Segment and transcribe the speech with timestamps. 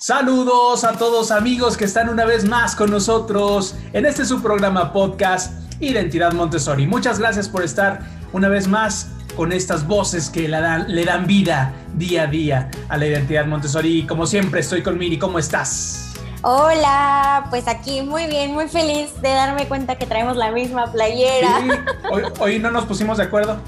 [0.00, 4.92] Saludos a todos amigos que están una vez más con nosotros en este su programa
[4.92, 6.86] podcast Identidad Montessori.
[6.86, 7.98] Muchas gracias por estar
[8.32, 12.70] una vez más con estas voces que le dan, le dan vida día a día
[12.88, 13.98] a la identidad Montessori.
[13.98, 15.18] Y como siempre, estoy con Miri.
[15.18, 16.14] ¿Cómo estás?
[16.42, 21.60] Hola, pues aquí muy bien, muy feliz de darme cuenta que traemos la misma playera.
[21.60, 21.68] Sí,
[22.12, 23.58] hoy, hoy no nos pusimos de acuerdo.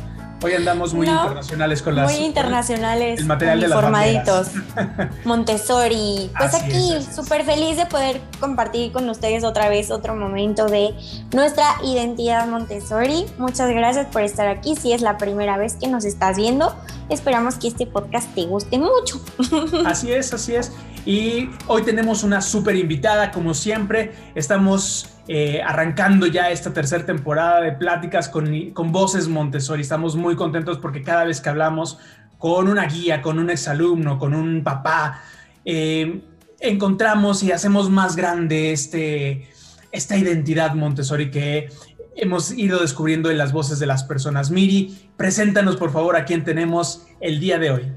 [0.43, 2.11] Hoy andamos muy internacionales con las.
[2.11, 3.20] Muy internacionales.
[3.20, 4.50] El material de las
[5.25, 6.30] Montessori.
[6.36, 10.94] Pues aquí, súper feliz de poder compartir con ustedes otra vez otro momento de
[11.35, 13.26] nuestra identidad Montessori.
[13.36, 14.76] Muchas gracias por estar aquí.
[14.76, 16.75] Si es la primera vez que nos estás viendo,
[17.11, 19.21] esperamos que este podcast te guste mucho.
[19.85, 20.72] Así es, así es.
[21.04, 24.13] Y hoy tenemos una súper invitada, como siempre.
[24.35, 29.82] Estamos eh, arrancando ya esta tercera temporada de pláticas con, con Voces Montessori.
[29.82, 31.98] Estamos muy contentos porque cada vez que hablamos
[32.38, 35.22] con una guía, con un exalumno, con un papá,
[35.64, 36.22] eh,
[36.58, 39.48] encontramos y hacemos más grande este,
[39.92, 41.68] esta identidad Montessori que
[42.16, 44.50] hemos ido descubriendo en las voces de las personas.
[44.50, 47.92] Miri, preséntanos por favor a quién tenemos el día de hoy.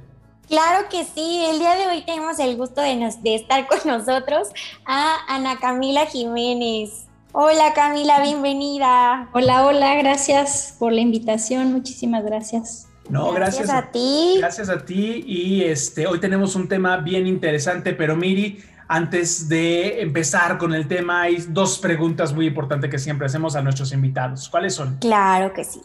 [0.48, 4.50] Claro que sí, el día de hoy tenemos el gusto de, de estar con nosotros
[4.86, 7.08] a Ana Camila Jiménez.
[7.36, 9.28] Hola Camila, bienvenida.
[9.34, 12.88] Hola, hola, gracias por la invitación, muchísimas gracias.
[13.10, 14.36] No, gracias, a, ti.
[14.38, 20.04] Gracias a ti y este hoy tenemos un tema bien interesante, pero Miri, antes de
[20.04, 24.48] empezar con el tema hay dos preguntas muy importantes que siempre hacemos a nuestros invitados.
[24.48, 24.98] ¿Cuáles son?
[25.00, 25.82] Claro que sí.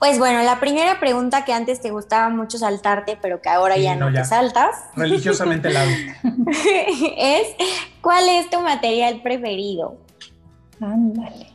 [0.00, 3.94] Pues bueno, la primera pregunta que antes te gustaba mucho saltarte, pero que ahora ya
[3.94, 4.74] no, te saltas.
[4.96, 5.84] Religiosamente la
[7.16, 7.46] es
[8.00, 10.07] ¿cuál es tu material preferido?
[10.80, 11.46] Ándale.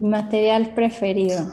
[0.00, 1.50] Material preferido.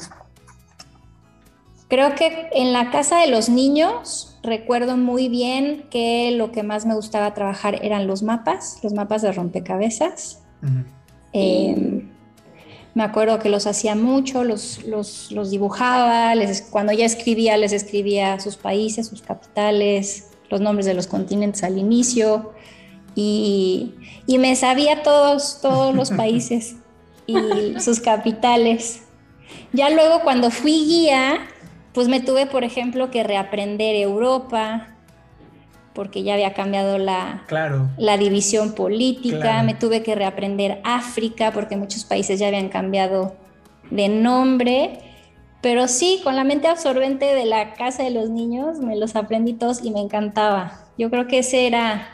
[1.88, 6.86] Creo que en la casa de los niños recuerdo muy bien que lo que más
[6.86, 10.42] me gustaba trabajar eran los mapas, los mapas de rompecabezas.
[11.34, 12.10] Em,
[12.94, 18.40] me acuerdo que los hacía mucho, los, los, dibujaba, les, cuando ya escribía les escribía
[18.40, 22.54] sus países, sus capitales, los nombres de los continentes al inicio
[23.16, 23.96] y,
[24.28, 26.76] y me sabía todos, todos los países
[27.32, 29.04] y sus capitales.
[29.74, 31.48] Ya luego cuando fui guía,
[31.94, 34.88] pues me tuve, por ejemplo, que reaprender Europa,
[35.94, 37.44] porque ya había cambiado la,
[37.98, 43.36] la división política, me tuve que reaprender África, porque muchos países ya habían cambiado
[43.90, 45.00] de nombre,
[45.62, 49.54] pero sí, con la mente absorbente de la casa de los niños, me los aprendí
[49.54, 50.80] todos y me encantaba.
[50.98, 52.08] Yo creo que ese era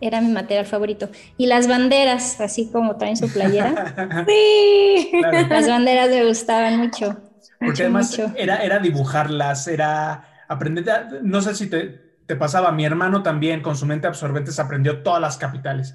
[0.00, 1.10] era mi material favorito.
[1.36, 4.24] Y las banderas, así como traen su playera.
[4.26, 7.16] sí, las banderas me gustaban mucho.
[7.58, 13.22] Porque además Era, era dibujarlas, era aprender, no sé si te, te, pasaba, mi hermano
[13.22, 15.94] también con su mente absorbente se aprendió todas las capitales.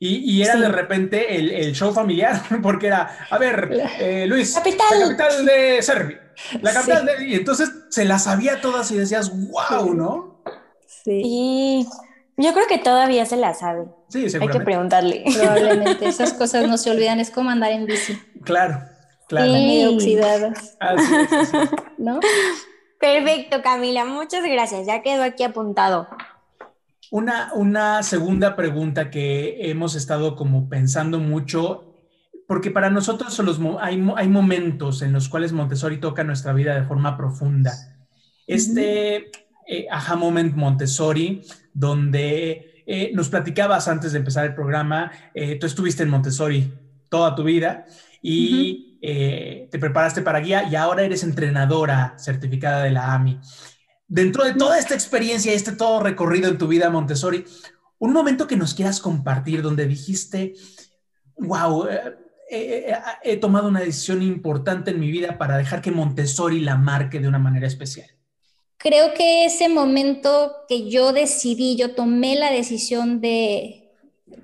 [0.00, 4.54] Y, y era de repente el, el, show familiar, porque era, a ver, eh, Luis,
[4.54, 5.00] capital.
[5.00, 6.20] la capital de Serbia,
[6.60, 7.26] la capital de...
[7.26, 10.42] Y entonces se las sabía todas y decías, wow, ¿no?
[10.86, 11.86] Sí.
[12.36, 13.86] Yo creo que todavía se la sabe.
[14.08, 15.24] Sí, Hay que preguntarle.
[15.36, 18.18] Probablemente esas cosas no se olvidan, es como andar en bici.
[18.42, 18.80] Claro,
[19.28, 19.52] claro.
[19.52, 20.76] Medio oxidadas.
[21.98, 22.18] ¿No?
[22.98, 24.86] Perfecto, Camila, muchas gracias.
[24.86, 26.08] Ya quedó aquí apuntado.
[27.10, 31.94] Una, una segunda pregunta que hemos estado como pensando mucho,
[32.48, 36.86] porque para nosotros los, hay, hay momentos en los cuales Montessori toca nuestra vida de
[36.86, 37.72] forma profunda.
[38.46, 39.30] Este
[39.66, 41.42] eh, Aha Moment Montessori
[41.74, 46.72] donde eh, nos platicabas antes de empezar el programa, eh, tú estuviste en Montessori
[47.08, 47.86] toda tu vida
[48.22, 53.40] y eh, te preparaste para guía y ahora eres entrenadora certificada de la AMI.
[54.06, 57.44] Dentro de toda esta experiencia y este todo recorrido en tu vida Montessori,
[57.98, 60.54] un momento que nos quieras compartir donde dijiste,
[61.38, 61.86] wow,
[62.50, 67.28] he tomado una decisión importante en mi vida para dejar que Montessori la marque de
[67.28, 68.13] una manera especial
[68.84, 73.90] creo que ese momento que yo decidí, yo tomé la decisión de,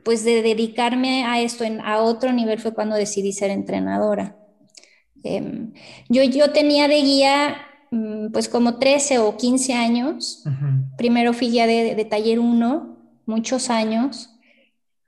[0.03, 4.39] pues de dedicarme a esto en, a otro nivel fue cuando decidí ser entrenadora.
[5.23, 5.75] Em,
[6.09, 7.57] yo, yo tenía de guía
[7.91, 10.43] mm, pues como 13 o 15 años.
[10.97, 14.31] Primero fui guía de, de taller 1, muchos años.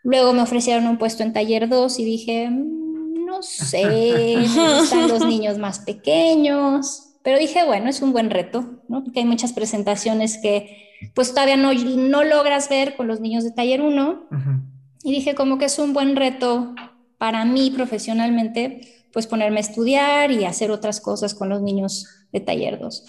[0.02, 5.24] Luego me ofrecieron un puesto en taller 2 y dije, mm, no sé, están los
[5.26, 7.11] niños más pequeños.
[7.22, 9.04] Pero dije, bueno, es un buen reto, ¿no?
[9.04, 13.50] Porque hay muchas presentaciones que pues todavía no, no logras ver con los niños de
[13.50, 14.28] taller 1.
[15.02, 16.74] Y dije, como que es un buen reto
[17.18, 22.40] para mí profesionalmente, pues ponerme a estudiar y hacer otras cosas con los niños de
[22.40, 23.04] taller 2.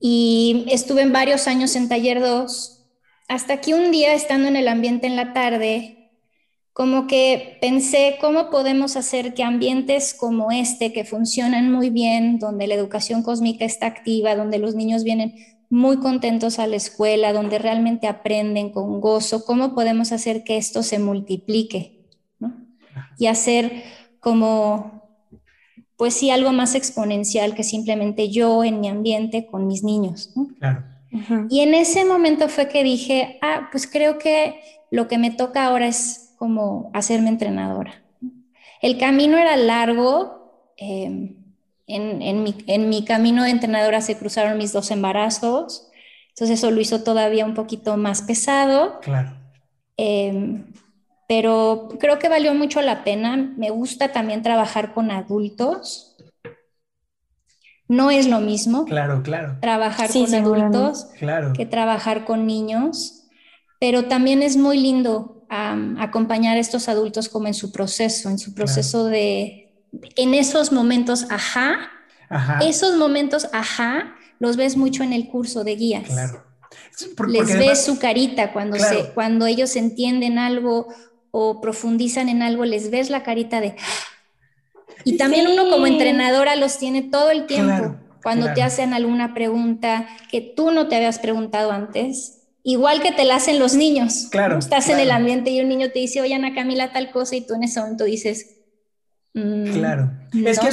[0.00, 2.80] Y estuve en varios años en taller 2
[3.28, 6.01] hasta que un día, estando en el ambiente en la tarde,
[6.72, 12.66] como que pensé cómo podemos hacer que ambientes como este, que funcionan muy bien, donde
[12.66, 15.34] la educación cósmica está activa, donde los niños vienen
[15.68, 20.82] muy contentos a la escuela, donde realmente aprenden con gozo, cómo podemos hacer que esto
[20.82, 22.02] se multiplique
[23.18, 23.82] y hacer
[24.20, 25.02] como,
[25.96, 30.32] pues sí, algo más exponencial que simplemente yo en mi ambiente con mis niños.
[31.50, 34.56] Y en ese momento fue que dije, ah, pues creo que
[34.90, 38.02] lo que me toca ahora es como hacerme entrenadora.
[38.80, 40.72] El camino era largo.
[40.76, 41.36] Eh,
[41.86, 45.88] en, mi, camino de entrenadora se cruzaron mis dos embarazos,
[46.30, 48.98] entonces eso lo hizo todavía un poquito más pesado.
[49.02, 49.36] Claro.
[49.96, 50.64] Em,
[51.28, 53.36] pero creo que valió mucho la pena.
[53.56, 56.16] Me gusta también trabajar con adultos.
[57.86, 58.84] No es lo mismo.
[58.86, 59.58] Claro, claro.
[59.60, 61.52] Trabajar con adultos claro.
[61.52, 63.28] que trabajar con niños,
[63.78, 68.54] pero también es muy lindo acompañar a estos adultos como en su proceso, en su
[68.54, 69.70] proceso de,
[70.16, 71.90] en esos momentos, ajá,
[72.62, 76.04] esos momentos, ajá, los ves mucho en el curso de guías.
[76.04, 76.44] Claro.
[77.28, 80.88] Les ves su carita cuando, se, cuando ellos entienden algo
[81.30, 83.76] o profundizan en algo, les ves la carita de...
[85.04, 87.96] Y también uno como entrenadora los tiene todo el tiempo.
[88.22, 93.24] cuando te hacen alguna pregunta que tú no te habías preguntado antes, igual que te
[93.24, 94.28] la hacen los niños.
[94.30, 94.58] Claro.
[94.58, 97.46] Estás en el ambiente y un niño te dice, oye Ana Camila, tal cosa, y
[97.46, 98.62] tú en ese momento dices,
[99.34, 100.10] Mm, claro.
[100.44, 100.68] Es que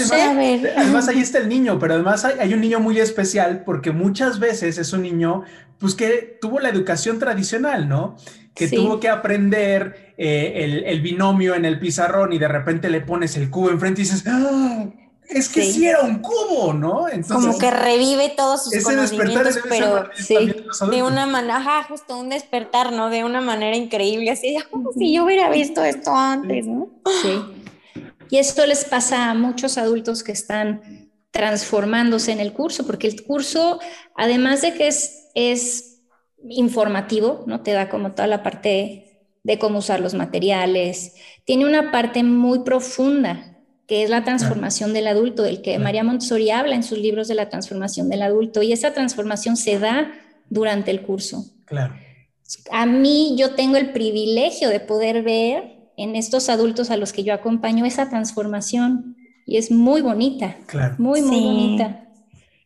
[0.76, 4.78] además, ahí está el niño, pero además hay, un niño muy especial porque muchas veces
[4.78, 5.44] es un niño
[5.78, 8.18] pues que tuvo la educación tradicional, ¿no?
[8.54, 13.38] Que tuvo que aprender eh, el, binomio en el pizarrón y de repente le pones
[13.38, 14.88] el cubo enfrente y dices, ¡Ah!
[15.30, 15.86] Es que sí.
[15.86, 17.08] era un cubo, ¿no?
[17.08, 20.10] Entonces, Como que revive todos sus conocimientos, pero
[20.90, 23.10] de una manera, justo un despertar, ¿no?
[23.10, 24.64] De una manera increíble, así de,
[24.98, 26.90] si yo hubiera visto esto antes, ¿no?
[27.22, 27.42] Sí.
[28.32, 33.24] Y esto les pasa a muchos adultos que están transformándose en el curso, porque el
[33.24, 33.80] curso,
[34.16, 36.02] además de que es, es
[36.48, 37.62] informativo, ¿no?
[37.62, 41.16] te da como toda la parte de cómo usar los materiales,
[41.46, 43.59] tiene una parte muy profunda
[43.90, 47.34] que es la transformación del adulto, del que María Montessori habla en sus libros de
[47.34, 50.12] la transformación del adulto, y esa transformación se da
[50.48, 51.46] durante el curso.
[51.66, 51.96] Claro.
[52.72, 57.24] A mí yo tengo el privilegio de poder ver en estos adultos a los que
[57.24, 60.94] yo acompaño esa transformación y es muy bonita, claro.
[61.00, 62.06] muy, muy bonita.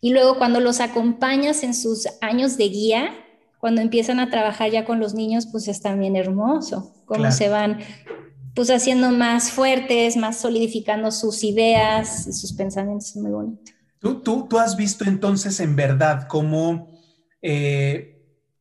[0.02, 3.12] Y luego cuando los acompañas en sus años de guía,
[3.60, 7.80] cuando empiezan a trabajar ya con los niños, pues es también hermoso, cómo se van
[8.54, 13.72] pues haciendo más fuertes, más solidificando sus ideas y sus pensamientos, es muy bonito.
[14.00, 16.92] ¿Tú, tú, tú has visto entonces en verdad cómo
[17.42, 18.14] eh,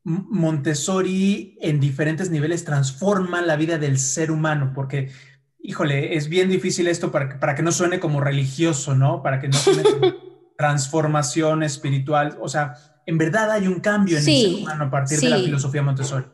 [0.05, 5.11] Montessori en diferentes niveles transforma la vida del ser humano, porque,
[5.61, 9.23] híjole, es bien difícil esto para, para que no suene como religioso, ¿no?
[9.23, 10.13] Para que no suene como
[10.57, 12.39] transformación espiritual.
[12.41, 12.75] O sea,
[13.07, 16.27] en verdad hay un cambio en el ser humano a partir de la filosofía Montessori.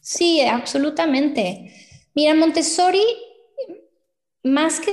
[0.00, 1.72] Sí, absolutamente.
[2.14, 3.02] Mira, Montessori,
[4.42, 4.92] más que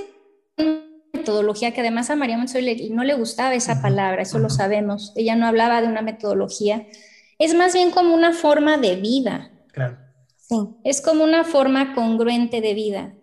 [1.13, 5.13] metodología, que además a María Montessori no le gustaba esa palabra, eso lo sabemos.
[5.15, 6.87] Ella no hablaba de una metodología,
[7.37, 9.51] es más bien como una forma de vida.
[9.71, 9.97] Claro.
[10.37, 10.55] Sí.
[10.83, 13.13] Es como una forma congruente de vida,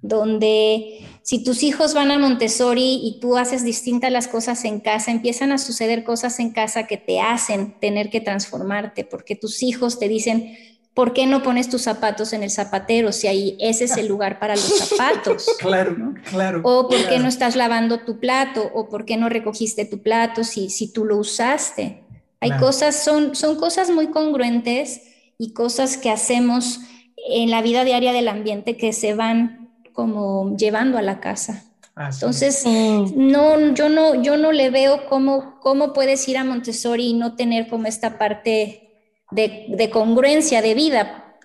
[0.00, 5.10] donde si tus hijos van a Montessori y tú haces distintas las cosas en casa,
[5.10, 9.98] empiezan a suceder cosas en casa que te hacen tener que transformarte, porque tus hijos
[9.98, 10.56] te dicen,
[10.96, 14.38] ¿por qué no pones tus zapatos en el zapatero si ahí ese es el lugar
[14.38, 15.46] para los zapatos?
[15.58, 16.62] claro, claro.
[16.64, 18.70] O ¿por qué no estás lavando tu plato?
[18.72, 22.02] O ¿por qué no recogiste tu plato si, si tú lo usaste?
[22.40, 25.02] Hay cosas, son, son cosas muy congruentes
[25.36, 26.80] y cosas que hacemos
[27.28, 31.64] en la vida diaria del ambiente que se van como llevando a la casa.
[31.94, 37.14] Entonces, no, yo no, yo no le veo cómo, cómo puedes ir a Montessori y
[37.14, 38.85] no tener como esta parte
[39.30, 41.38] de, congruencia de vida.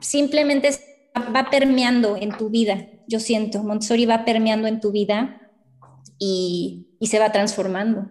[0.00, 0.70] Simplemente
[1.34, 3.62] va permeando en tu vida, yo siento.
[3.62, 5.40] Montessori va permeando en tu vida
[6.18, 8.10] y, y se va transformando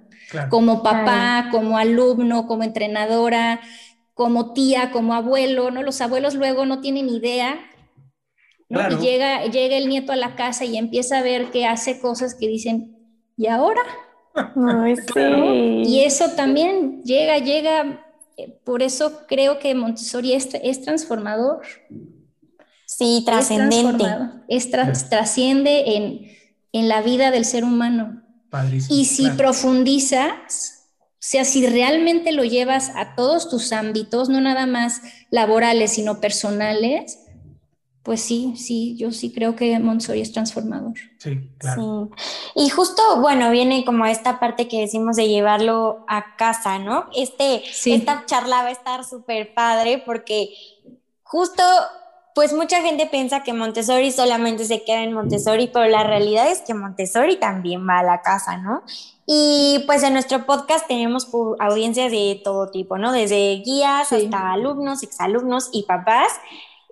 [0.50, 3.62] como papá, como alumno, como entrenadora,
[4.14, 5.84] como tía, como abuelo, ¿no?
[5.84, 7.60] Los abuelos luego no tienen idea.
[8.70, 12.34] Y llega, llega el nieto a la casa y empieza a ver que hace cosas
[12.34, 12.98] que dicen,
[13.38, 13.82] ¿y ahora?
[15.86, 18.05] Y eso también llega, llega,
[18.64, 21.62] por eso creo que Montessori es, es transformador.
[22.86, 24.06] Sí, trascendente.
[24.48, 26.32] Es, trasciende en,
[26.72, 28.22] en la vida del ser humano.
[28.90, 30.76] Y si profundizas,
[31.20, 37.20] sea, si realmente lo llevas a todos tus ámbitos, no nada más laborales, sino personales,
[38.06, 40.94] pues sí, sí, yo sí creo que Montessori es transformador.
[41.18, 42.12] Sí, claro.
[42.54, 47.08] Y justo, bueno, viene como esta parte que decimos de llevarlo a casa, ¿no?
[47.16, 50.54] Este, Esta charla va a estar súper padre porque
[51.24, 51.64] justo,
[52.36, 56.62] pues mucha gente piensa que Montessori solamente se queda en Montessori, pero la realidad es
[56.62, 58.84] que Montessori también va a la casa, ¿no?
[59.26, 61.28] Y pues en nuestro podcast tenemos
[61.60, 63.12] audiencias de todo tipo, ¿no?
[63.12, 66.30] Desde guías hasta alumnos, exalumnos y papás.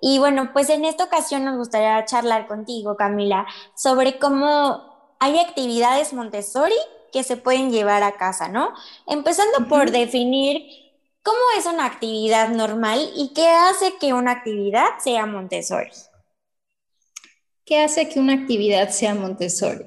[0.06, 6.12] Y bueno, pues en esta ocasión nos gustaría charlar contigo, Camila, sobre cómo hay actividades
[6.12, 6.74] Montessori
[7.10, 8.74] que se pueden llevar a casa, ¿no?
[9.06, 10.62] Empezando por definir
[11.22, 15.88] cómo es una actividad normal y qué hace que una actividad sea Montessori.
[17.64, 19.86] ¿Qué hace que una actividad sea Montessori?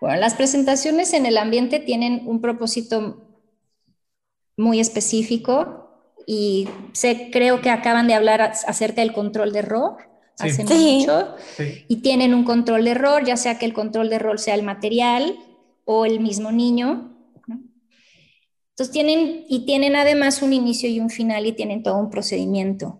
[0.00, 3.28] Bueno, las presentaciones en el ambiente tienen un propósito
[4.56, 5.89] muy específico
[6.26, 9.96] y sé, creo que acaban de hablar acerca del control de error
[10.38, 11.34] hace mucho
[11.88, 14.62] y tienen un control de error, ya sea que el control de error sea el
[14.62, 15.36] material
[15.84, 17.16] o el mismo niño.
[18.70, 22.98] Entonces tienen y tienen además un inicio y un final y tienen todo un procedimiento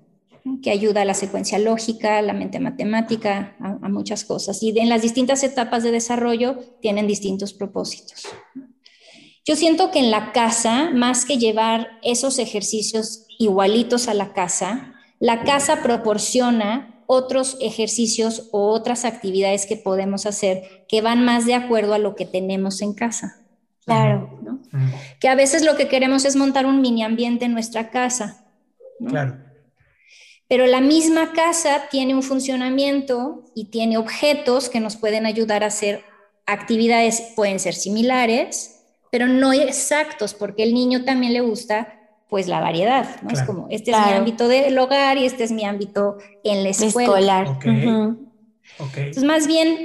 [0.62, 4.62] que ayuda a la secuencia lógica, a la mente matemática, a, a muchas cosas.
[4.62, 8.26] Y en las distintas etapas de desarrollo tienen distintos propósitos.
[9.50, 14.94] Yo siento que en la casa, más que llevar esos ejercicios igualitos a la casa,
[15.18, 21.54] la casa proporciona otros ejercicios o otras actividades que podemos hacer que van más de
[21.54, 23.40] acuerdo a lo que tenemos en casa.
[23.84, 24.38] Claro.
[25.18, 28.46] Que a veces lo que queremos es montar un mini ambiente en nuestra casa.
[29.04, 29.36] Claro.
[30.46, 35.68] Pero la misma casa tiene un funcionamiento y tiene objetos que nos pueden ayudar a
[35.74, 36.04] hacer
[36.46, 38.76] actividades, pueden ser similares,
[39.10, 41.96] pero no exactos, porque el niño también le gusta
[42.28, 43.30] pues la variedad, ¿no?
[43.30, 46.68] Es como, este es mi ámbito del hogar y este es mi ámbito en la
[46.68, 47.42] escuela.
[47.42, 48.16] Escolar.
[48.78, 49.78] Entonces, más bien,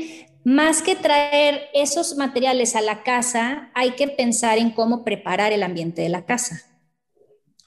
[0.44, 5.64] más que traer esos materiales a la casa, hay que pensar en cómo preparar el
[5.64, 6.62] ambiente de la casa.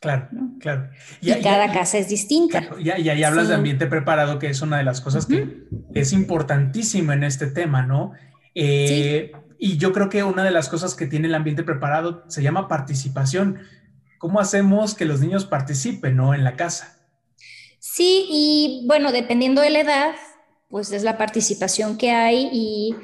[0.01, 0.29] Claro,
[0.61, 0.91] claro.
[1.21, 2.63] Y, cada casa es distinta.
[2.79, 7.13] y, ahí hablas de ambiente preparado, que es una de las cosas que es importantísimo
[7.13, 8.13] en este tema, ¿no?
[8.55, 12.43] Eh, y yo creo que una de las cosas que tiene el ambiente preparado se
[12.43, 13.61] llama participación.
[14.19, 16.35] ¿Cómo hacemos que los niños participen ¿no?
[16.35, 16.99] en la casa?
[17.79, 20.15] Sí, y bueno, dependiendo de la edad,
[20.69, 22.95] pues es la participación que hay y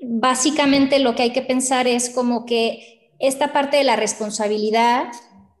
[0.00, 5.08] básicamente lo que hay que pensar es como que esta parte de la responsabilidad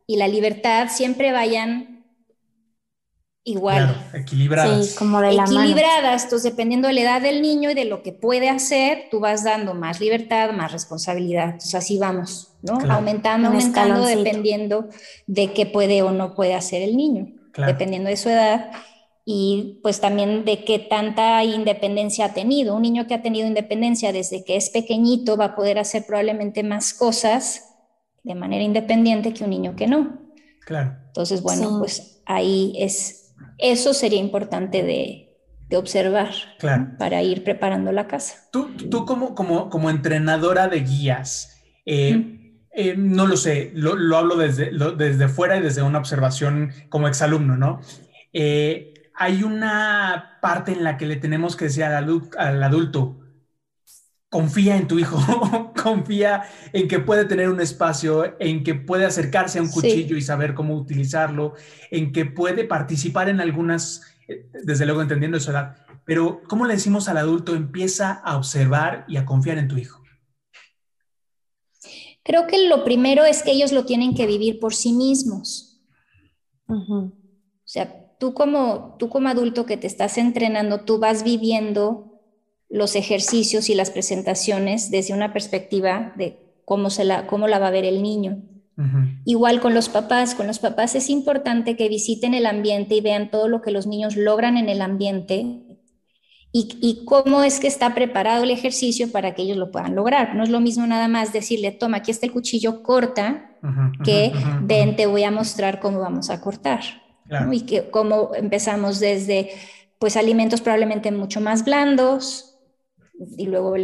[0.06, 1.89] y la libertad siempre vayan
[3.50, 4.08] igual.
[4.12, 4.86] equilibradas.
[4.86, 8.02] Sí, como de la Equilibradas, entonces dependiendo de la edad del niño y de lo
[8.02, 11.44] que puede hacer, tú vas dando más libertad, más responsabilidad.
[11.46, 12.78] Entonces así vamos, ¿no?
[12.90, 14.88] Aumentando, aumentando, dependiendo
[15.26, 18.70] de qué puede o no puede hacer el niño, dependiendo de su edad
[19.24, 22.74] y pues también de qué tanta independencia ha tenido.
[22.74, 26.62] Un niño que ha tenido independencia desde que es pequeñito va a poder hacer probablemente
[26.62, 27.66] más cosas
[28.22, 30.18] de manera independiente que un niño que no.
[30.66, 30.96] Claro.
[31.06, 33.19] Entonces, bueno, pues ahí es
[33.58, 35.26] eso sería importante de,
[35.72, 36.30] observar
[36.98, 38.48] para ir preparando la casa.
[38.50, 42.40] Tú, tú como, como, como entrenadora de guías, eh,
[42.72, 47.56] eh, no lo sé, lo, hablo desde, desde fuera y desde una observación como exalumno,
[47.56, 47.80] ¿no?
[48.32, 53.19] Eh, hay una parte en la que le tenemos que decir al, al adulto,
[54.30, 55.18] confía en tu hijo,
[55.82, 60.22] confía en que puede tener un espacio, en que puede acercarse a un cuchillo y
[60.22, 61.54] saber cómo utilizarlo,
[61.90, 65.76] en que puede participar en algunas, eh, desde luego entendiendo su edad.
[66.04, 70.00] Pero, ¿cómo le decimos al adulto empieza a observar y a confiar en tu hijo?
[72.22, 75.82] Creo que lo primero es que ellos lo tienen que vivir por sí mismos.
[76.66, 77.12] O
[77.64, 82.09] sea, tú como, tú como adulto que te estás entrenando, tú vas viviendo
[82.70, 87.68] los ejercicios y las presentaciones desde una perspectiva de cómo, se la, cómo la va
[87.68, 88.42] a ver el niño.
[89.26, 93.30] Igual con los papás, con los papás es importante que visiten el ambiente y vean
[93.30, 95.70] todo lo que los niños logran en el ambiente
[96.52, 100.34] y, cómo es que está preparado el ejercicio para que ellos lo puedan lograr.
[100.34, 103.56] No es lo mismo nada más decirle, toma, aquí está el cuchillo, corta,
[104.02, 106.80] que ven, te voy a mostrar cómo vamos a cortar.
[107.52, 109.50] Y que cómo empezamos desde,
[110.00, 112.49] pues, alimentos probablemente mucho más blandos,
[113.36, 113.74] y luego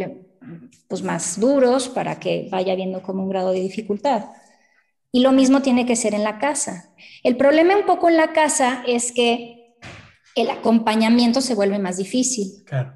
[0.87, 4.25] pues más duros para que vaya viendo como un grado de dificultad.
[5.11, 6.93] Y lo mismo tiene que ser en la casa.
[7.23, 9.77] El problema un poco en la casa es que
[10.35, 12.63] el acompañamiento se vuelve más difícil.
[12.65, 12.93] Claro.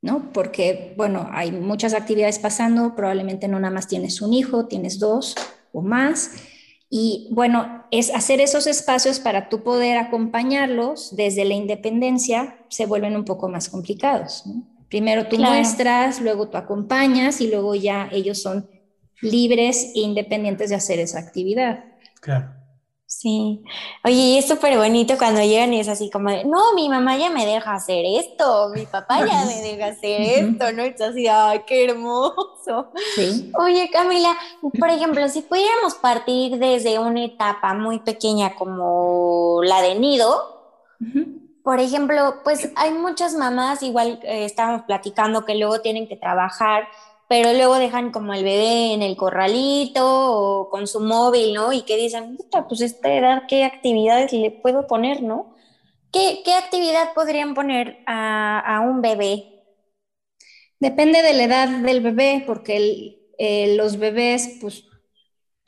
[0.00, 0.32] ¿No?
[0.32, 5.34] Porque, bueno, hay muchas actividades pasando, probablemente no nada más tienes un hijo, tienes dos,
[5.72, 6.32] o más.
[6.90, 13.16] Y bueno, es hacer esos espacios para tú poder acompañarlos desde la independencia se vuelven
[13.16, 14.44] un poco más complicados.
[14.88, 18.68] Primero tú muestras, luego tú acompañas y luego ya ellos son
[19.20, 21.84] libres e independientes de hacer esa actividad.
[22.20, 22.58] Claro.
[23.08, 23.64] Sí.
[24.04, 27.30] Oye, es súper bonito cuando llegan y es así como de, no, mi mamá ya
[27.30, 30.82] me deja hacer esto, mi papá ya me deja hacer esto, ¿no?
[30.82, 32.92] Es así, ay, qué hermoso.
[33.14, 33.50] Sí.
[33.58, 34.36] Oye, Camila,
[34.78, 40.58] por ejemplo, si pudiéramos partir desde una etapa muy pequeña como la de nido,
[41.68, 46.88] por ejemplo, pues hay muchas mamás, igual eh, estábamos platicando que luego tienen que trabajar
[47.28, 51.74] pero luego dejan como el bebé en el corralito o con su móvil, ¿no?
[51.74, 55.54] Y que dicen, pues esta edad, ¿qué actividades le puedo poner, no?
[56.10, 59.62] ¿Qué, actividad podrían poner a, un bebé?
[60.80, 63.18] Depende de la edad del bebé, porque
[63.76, 64.84] los bebés, pues,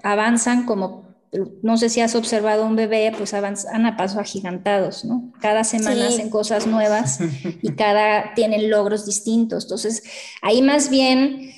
[0.03, 1.10] avanzan como,
[1.63, 5.33] no sé si has observado un bebé, pues avanzan a paso agigantados, ¿no?
[5.41, 7.21] Cada semana hacen cosas nuevas
[7.63, 9.65] y cada tienen logros distintos.
[9.65, 10.03] Entonces,
[10.43, 11.51] ahí más bien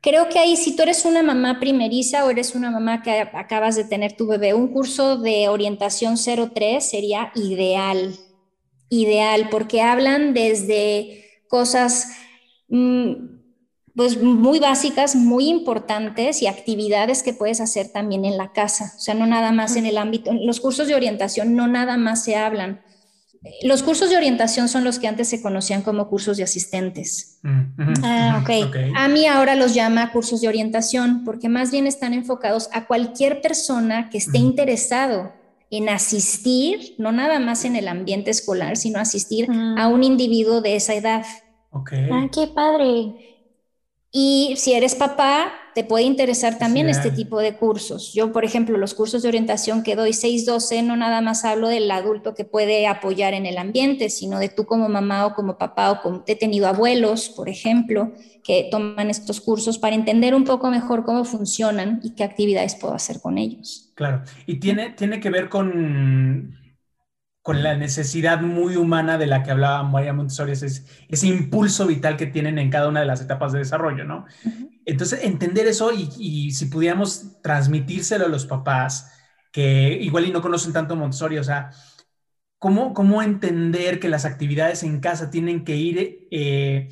[0.00, 3.74] Creo que ahí, si tú eres una mamá primeriza o eres una mamá que acabas
[3.74, 8.14] de tener tu bebé, un curso de orientación 03 sería ideal,
[8.88, 12.12] ideal, porque hablan desde cosas
[12.68, 13.37] mm,
[13.98, 18.94] pues muy básicas, muy importantes y actividades que puedes hacer también en la casa.
[18.96, 22.24] O sea, no nada más en el ámbito, los cursos de orientación no nada más
[22.24, 22.80] se hablan
[23.62, 27.38] los cursos de orientación son los que antes se conocían como cursos de asistentes.
[27.42, 28.64] Mm, ah, okay.
[28.96, 33.40] A mí ahora los llama cursos de orientación porque más bien están enfocados a cualquier
[33.40, 35.32] persona que esté interesado
[35.70, 40.76] en asistir, no nada más en el ambiente escolar, sino asistir a un individuo de
[40.76, 41.24] esa edad.
[41.70, 42.08] Okay.
[42.10, 43.37] Ah, qué padre.
[44.10, 48.12] Y si eres papá, te puede interesar también este tipo de cursos.
[48.14, 51.90] Yo, por ejemplo, los cursos de orientación que doy 6-12, no nada más hablo del
[51.90, 55.92] adulto que puede apoyar en el ambiente, sino de tú como mamá o como papá
[55.92, 58.12] o como he tenido abuelos, por ejemplo,
[58.42, 62.94] que toman estos cursos para entender un poco mejor cómo funcionan y qué actividades puedo
[62.94, 63.92] hacer con ellos.
[63.94, 66.57] Claro, y tiene, tiene que ver con
[67.42, 72.16] con la necesidad muy humana de la que hablaba María Montessori, ese, ese impulso vital
[72.16, 74.26] que tienen en cada una de las etapas de desarrollo, ¿no?
[74.84, 79.12] Entonces, entender eso y, si pudiéramos transmitírselo a los papás
[79.52, 81.70] que igual y no conocen tanto Montessori, o sea,
[82.58, 86.88] ¿cómo, cómo entender que las actividades en casa tienen que ir, eh,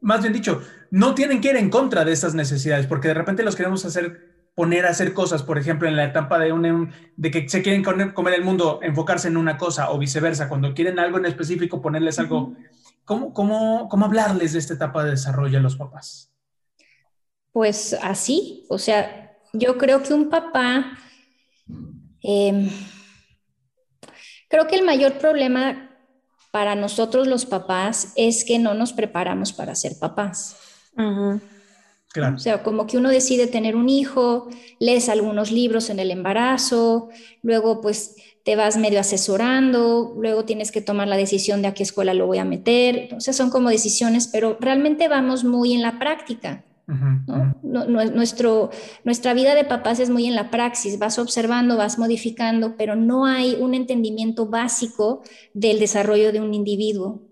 [0.00, 3.42] más bien dicho, no tienen que ir en contra de estas necesidades, porque de repente
[3.42, 7.30] los queremos hacer poner a hacer cosas, por ejemplo, en la etapa de, un, de
[7.30, 11.18] que se quieren comer el mundo, enfocarse en una cosa o viceversa, cuando quieren algo
[11.18, 12.54] en específico, ponerles algo.
[13.04, 16.32] ¿Cómo, cómo, cómo hablarles de esta etapa de desarrollo a los papás?
[17.52, 20.98] Pues así, o sea, yo creo que un papá,
[22.22, 22.70] em,
[24.48, 25.90] creo que el mayor problema
[26.50, 30.56] para nosotros los papás es que no nos preparamos para ser papás.
[32.34, 34.48] O sea, como que uno decide tener un hijo,
[34.78, 37.08] lees algunos libros en el embarazo,
[37.42, 41.82] luego pues te vas medio asesorando, luego tienes que tomar la decisión de a qué
[41.82, 43.08] escuela lo voy a meter.
[43.16, 48.70] O sea, son como decisiones, pero realmente vamos muy en la práctica nuestro,
[49.02, 53.26] nuestra vida de papás es muy en la praxis, vas observando, vas modificando, pero no
[53.26, 55.22] hay un entendimiento básico
[55.52, 57.22] del desarrollo de un individuo.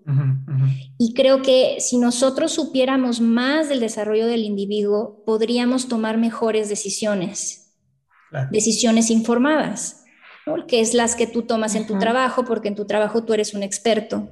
[0.97, 7.73] Y creo que si nosotros supiéramos más del desarrollo del individuo, podríamos tomar mejores decisiones,
[8.51, 10.03] decisiones informadas,
[10.67, 13.53] que es las que tú tomas en tu trabajo, porque en tu trabajo tú eres
[13.53, 14.29] un experto.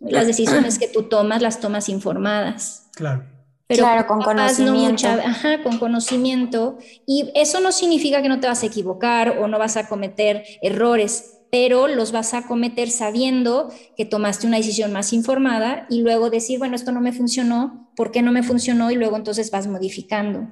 [0.00, 2.88] Las decisiones que tú tomas las tomas informadas.
[2.94, 3.31] Claro
[3.78, 5.08] claro, con conocimiento.
[5.08, 6.78] ajá, con conocimiento.
[7.06, 10.44] Y eso no significa que no te vas a equivocar o no vas a cometer
[10.62, 16.30] errores, pero los vas a cometer sabiendo que tomaste una decisión más informada y luego
[16.30, 18.90] decir, bueno, esto no me funcionó, ¿por qué no me funcionó?
[18.90, 20.48] Y luego entonces vas modificando.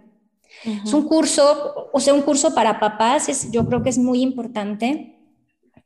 [0.84, 4.20] Es un curso, o sea, un curso para papás, es, yo creo que es muy
[4.20, 5.16] importante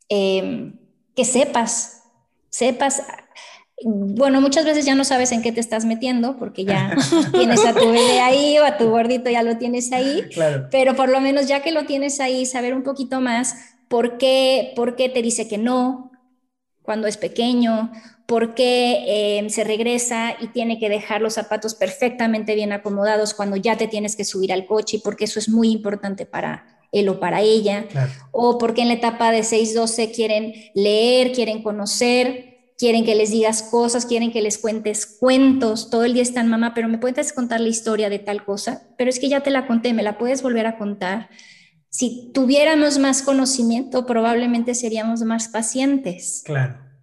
[0.09, 0.73] eh,
[1.15, 2.03] que sepas,
[2.51, 3.03] sepas
[3.85, 6.97] bueno, muchas veces ya no sabes en qué te estás metiendo porque ya
[7.33, 10.23] tienes a tu bebé ahí o a tu gordito ya lo tienes ahí,
[10.71, 13.57] pero por lo menos ya que lo tienes ahí, saber un poquito más
[13.89, 16.11] por qué, por qué te dice que no
[16.83, 17.93] cuando es pequeño,
[18.27, 23.57] por qué em, se regresa y tiene que dejar los zapatos perfectamente bien acomodados cuando
[23.57, 27.21] ya te tienes que subir al coche, porque eso es muy importante para él o
[27.21, 27.87] para ella,
[28.31, 33.63] o porque en la etapa de 6-12 quieren leer, quieren conocer quieren que les digas
[33.63, 37.61] cosas, quieren que les cuentes cuentos, todo el día están, mamá, pero me puedes contar
[37.61, 40.43] la historia de tal cosa, pero es que ya te la conté, me la puedes
[40.43, 41.31] volver a contar.
[41.89, 46.43] Si tuviéramos más conocimiento, probablemente seríamos más pacientes.
[46.45, 46.94] Claro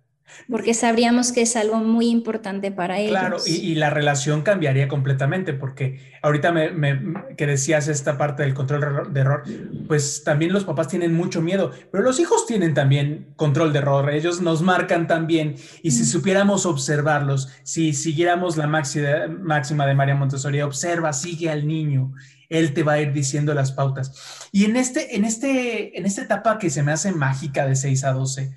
[0.49, 3.11] porque sabríamos que es algo muy importante para ellos.
[3.11, 7.01] Claro, y, la relación cambiaría completamente, porque ahorita me,
[7.37, 9.43] que decías esta parte del control de error,
[9.87, 14.09] pues también los papás tienen mucho miedo, pero los hijos tienen también control de error,
[14.09, 20.61] ellos nos marcan también, y si supiéramos observarlos, si siguiéramos la máxima de María Montessori,
[20.61, 22.13] observa, sigue al niño,
[22.51, 24.49] él te va a ir diciendo las pautas.
[24.51, 28.03] Y en, este, en, este, en esta etapa que se me hace mágica de 6
[28.03, 28.53] a 12,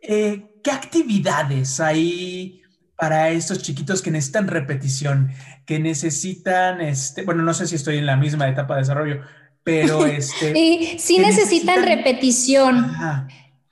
[0.00, 2.62] eh, ¿qué actividades hay
[2.96, 5.30] para estos chiquitos que necesitan repetición,
[5.64, 9.22] que necesitan, este, bueno, no sé si estoy en la misma etapa de desarrollo,
[9.64, 10.52] pero este...
[10.52, 12.92] sí, sí necesitan, repetición.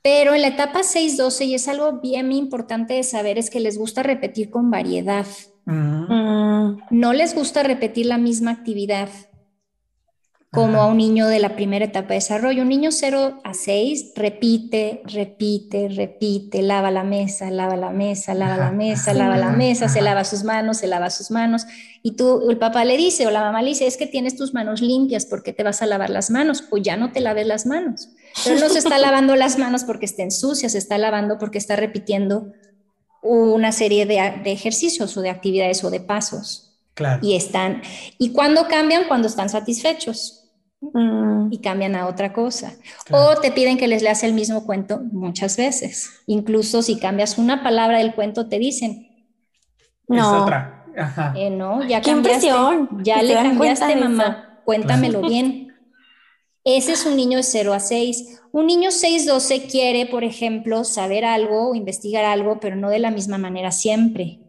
[0.00, 3.76] Pero en la etapa 6-12, y es algo bien importante de saber, es que les
[3.76, 5.26] gusta repetir con variedad.
[5.66, 6.78] Mm.
[6.90, 9.10] No les gusta repetir la misma actividad
[10.50, 12.62] como a un niño de la primera etapa de desarrollo.
[12.62, 18.56] Un niño 0 a 6 repite, repite, repite, lava la mesa, lava la mesa, lava
[18.56, 21.66] la mesa, lava la mesa, se lava sus manos, se lava sus manos.
[22.02, 24.54] Y tú, el papá le dice o la mamá le dice, es que tienes tus
[24.54, 26.64] manos limpias, porque te vas a lavar las manos?
[26.70, 28.08] O ya no te laves las manos.
[28.42, 31.76] Pero no se está lavando las manos porque estén sucias, se está lavando porque está
[31.76, 32.52] repitiendo
[33.20, 36.72] una serie de, de ejercicios o de actividades o de pasos.
[36.94, 37.20] Claro.
[37.22, 37.82] Y están,
[38.16, 40.37] y cuando cambian, cuando están satisfechos.
[40.80, 41.52] Mm.
[41.52, 42.72] y cambian a otra cosa.
[43.10, 46.22] O te piden que les leas el mismo cuento muchas veces.
[46.26, 49.08] Incluso si cambias una palabra del cuento, te dicen.
[50.06, 50.44] No.
[50.44, 50.84] otra.
[51.36, 52.48] Eh, no, ya cambiaste.
[53.02, 54.60] Ya le cambiaste, mamá.
[54.64, 55.74] Cuéntamelo bien.
[56.64, 58.42] Ese es un niño de 0 a 6.
[58.52, 63.10] Un niño 6-12 quiere, por ejemplo, saber algo o investigar algo, pero no de la
[63.10, 64.40] misma manera siempre.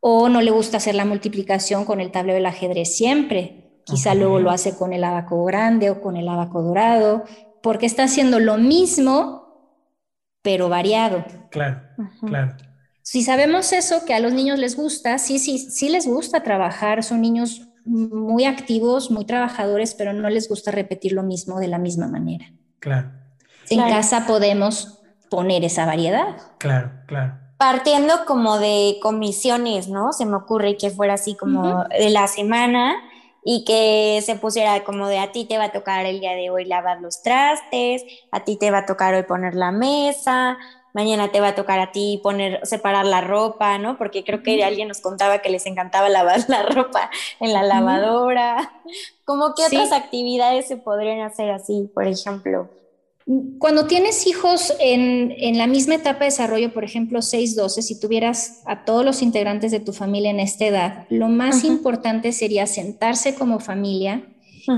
[0.00, 4.40] O no le gusta hacer la multiplicación con el tablero del ajedrez siempre Quizá luego
[4.40, 7.24] lo hace con el abaco grande o con el abaco dorado,
[7.62, 9.44] porque está haciendo lo mismo,
[10.42, 11.24] pero variado.
[11.50, 11.82] Claro,
[12.20, 12.56] claro.
[13.02, 17.02] Si sabemos eso, que a los niños les gusta, sí, sí, sí les gusta trabajar,
[17.02, 21.78] son niños muy activos, muy trabajadores, pero no les gusta repetir lo mismo de la
[21.78, 22.46] misma manera.
[22.78, 23.10] Claro.
[23.68, 26.36] En casa podemos poner esa variedad.
[26.58, 27.38] Claro, claro.
[27.58, 30.12] Partiendo como de comisiones, ¿no?
[30.12, 32.94] Se me ocurre que fuera así como de la semana
[33.44, 36.50] y que se pusiera como de a ti te va a tocar el día de
[36.50, 38.02] hoy lavar los trastes,
[38.32, 40.58] a ti te va a tocar hoy poner la mesa,
[40.94, 43.98] mañana te va a tocar a ti poner, separar la ropa, ¿no?
[43.98, 48.72] Porque creo que alguien nos contaba que les encantaba lavar la ropa en la lavadora.
[49.26, 52.70] ¿Cómo que otras actividades se podrían hacer así, por ejemplo?
[53.58, 58.84] Cuando tienes hijos en, la misma etapa de desarrollo, por ejemplo, 6-12, si tuvieras a
[58.84, 63.60] todos los integrantes de tu familia en esta edad, lo más importante sería sentarse como
[63.60, 64.28] familia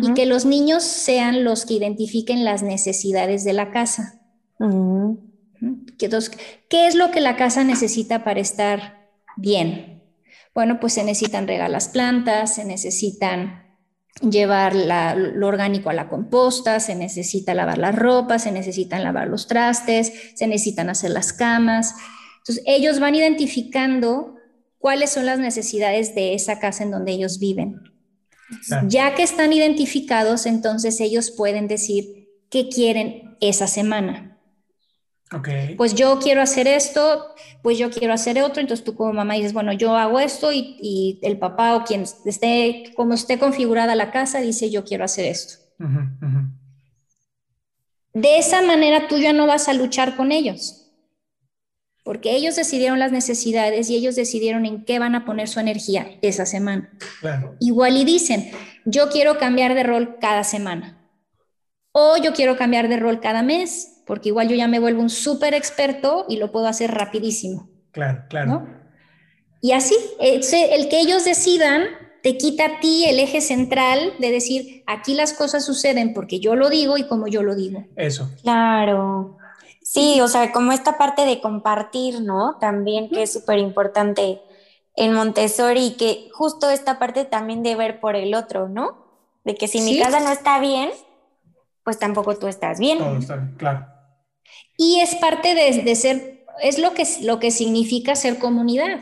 [0.02, 4.20] y que los niños sean los que identifiquen las necesidades de la casa.
[5.98, 10.02] ¿Qué es lo que la casa necesita para estar bien?
[10.54, 13.65] Bueno, pues se necesitan regar las plantas, se necesitan
[14.20, 19.46] llevar lo orgánico a la composta, se necesita lavar la ropa, se necesitan lavar los
[19.46, 21.94] trastes, se necesitan hacer las camas.
[22.38, 24.36] Entonces, ellos van identificando
[24.78, 27.80] cuáles son las necesidades de esa casa en donde ellos viven.
[28.86, 34.35] Ya que están identificados, entonces ellos pueden decir qué quieren esa semana.
[35.76, 39.52] Pues yo quiero hacer esto, pues yo quiero hacer otro, entonces tú como mamá dices,
[39.52, 44.40] bueno, yo hago esto y, el papá o quien esté, como esté configurada la casa,
[44.40, 45.64] dice, yo quiero hacer esto.
[48.12, 50.92] De esa manera tú ya no vas a luchar con ellos,
[52.04, 56.06] porque ellos decidieron las necesidades y ellos decidieron en qué van a poner su energía
[56.22, 56.96] esa semana.
[57.58, 58.52] Igual y dicen,
[58.84, 61.10] yo quiero cambiar de rol cada semana,
[61.90, 65.10] o yo quiero cambiar de rol cada mes, porque igual yo ya me vuelvo un
[65.10, 67.68] súper experto y lo puedo hacer rapidísimo.
[67.90, 68.66] Claro, claro.
[69.60, 71.84] Y así, el que ellos decidan
[72.22, 76.56] te quita a ti el eje central de decir, aquí las cosas suceden porque yo
[76.56, 77.84] lo digo y como yo lo digo.
[77.96, 78.30] Eso.
[78.42, 79.38] Claro.
[79.82, 82.56] Sí, o sea, como esta parte de compartir, ¿no?
[82.58, 84.40] También que es súper importante
[84.96, 89.06] en Montessori, que justo esta parte también de ver por el otro, ¿no?
[89.44, 90.90] De que si mi casa no está bien,
[91.84, 92.98] pues tampoco tú estás bien.
[92.98, 93.86] Todo está bien, claro.
[94.76, 99.00] Y es parte de, ser, es lo que, lo que significa ser comunidad.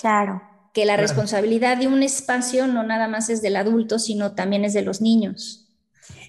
[0.00, 0.42] Claro.
[0.72, 4.72] Que la responsabilidad de un espacio no nada más es del adulto, sino también es
[4.72, 5.62] de los niños.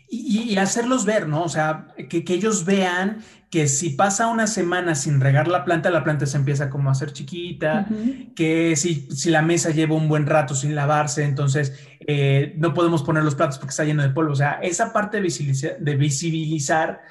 [0.09, 1.43] Y, hacerlos ver, ¿no?
[1.43, 6.03] O sea, que, ellos vean que si pasa una semana sin regar la planta, la
[6.03, 7.87] planta se empieza como a hacer chiquita,
[8.35, 11.73] que si, si, la mesa lleva un buen rato sin lavarse, entonces
[12.05, 14.33] eh, no podemos poner los platos porque está lleno de polvo.
[14.33, 17.01] O sea, esa parte de visibilizar, de visibilizar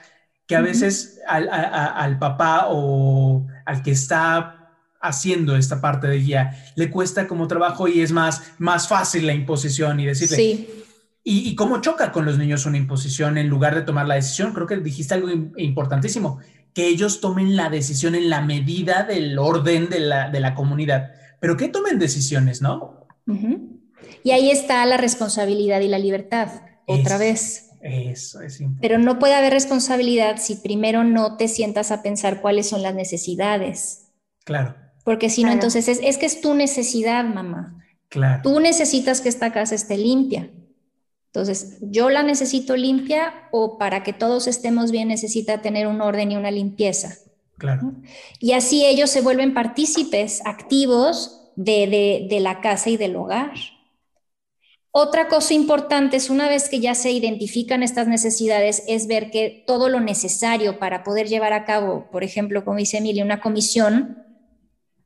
[0.53, 6.51] que a veces al, al, papá o al que está haciendo esta parte de guía
[6.77, 10.83] le cuesta como trabajo y es más, más fácil la imposición y decirle, sí
[11.25, 14.53] y, cómo choca con los niños una imposición en lugar de tomar la decisión.
[14.53, 16.41] Creo que dijiste algo importantísimo,
[16.75, 21.13] que ellos tomen la decisión en la medida del orden de la, de la comunidad,
[21.39, 23.07] pero que tomen decisiones, ¿no?
[24.25, 26.49] Y ahí está la responsabilidad y la libertad,
[26.87, 27.71] otra vez.
[27.83, 28.89] Eso es importante.
[28.89, 32.95] Pero no puede haber responsabilidad si primero no te sientas a pensar cuáles son las
[32.95, 34.07] necesidades.
[34.45, 34.77] Claro.
[35.05, 37.85] Porque si no, entonces es, es, que es tu necesidad, mamá.
[38.09, 38.41] Claro.
[38.43, 40.51] Tú necesitas que esta casa esté limpia.
[41.27, 46.31] Entonces, yo la necesito limpia o para que todos estemos bien necesita tener un orden
[46.31, 47.17] y una limpieza.
[47.57, 47.95] Claro.
[48.39, 53.53] Y así ellos se vuelven partícipes activos de, de, la casa y del hogar.
[54.95, 59.65] Otra cosa importante es una vez que ya se identifican estas necesidades, es ver que
[59.67, 64.19] todo lo necesario para poder llevar a cabo, por ejemplo, como dice Emilia, una comisión,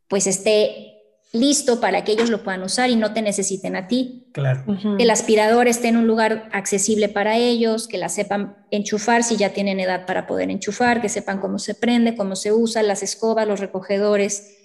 [0.09, 0.97] pues esté
[1.33, 4.29] listo para que ellos lo puedan usar y no te necesiten a ti.
[4.33, 4.65] Claro.
[4.97, 9.37] Que el aspirador esté en un lugar accesible para ellos, que la sepan enchufar si
[9.37, 13.05] ya tienen edad para poder enchufar, que sepan cómo se prende, cómo se usa, las
[13.05, 14.57] escobas, los recogedores,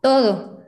[0.00, 0.59] todo.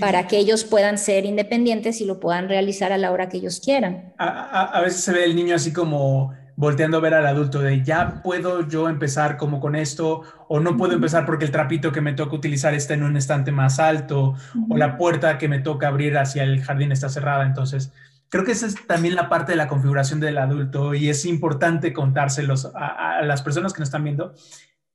[0.00, 3.60] Para que ellos puedan ser independientes y lo puedan realizar a la hora que ellos
[3.60, 4.12] quieran.
[4.18, 8.20] a veces se ve el niño así como volteando a ver al adulto de ya
[8.20, 12.14] puedo yo empezar como con esto o no puedo empezar porque el trapito que me
[12.14, 14.34] toca utilizar está en un estante más alto
[14.68, 17.46] o la puerta que me toca abrir hacia el jardín está cerrada.
[17.46, 17.92] Entonces,
[18.28, 21.92] creo que esa es también la parte de la configuración del adulto y es importante
[21.92, 24.34] contárselos a, las personas que nos están viendo.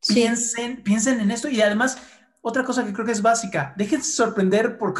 [0.05, 1.97] Piensen, piensen en esto y además
[2.45, 4.93] otra cosa que creo que es básica, déjense sorprender por,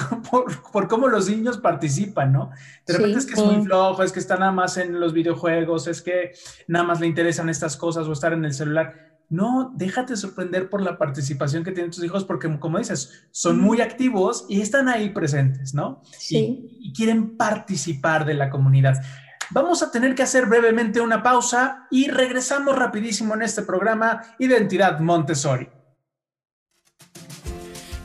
[0.72, 2.52] por, cómo los niños participan, ¿no?
[2.88, 5.88] De repente es que es muy flojo, es que está nada más en los videojuegos,
[5.88, 6.32] es que
[6.68, 9.18] nada más le interesan estas cosas o estar en el celular.
[9.30, 13.82] No, déjate sorprender por la participación que tienen tus hijos, porque como dices, son muy
[13.82, 16.02] activos y están ahí presentes, ¿no?
[16.18, 16.70] Sí.
[16.80, 19.02] Y, y quieren participar de la comunidad.
[19.50, 25.02] Vamos a tener que hacer brevemente una pausa y regresamos rapidísimo en este programa Identidad
[25.02, 25.68] Montessori.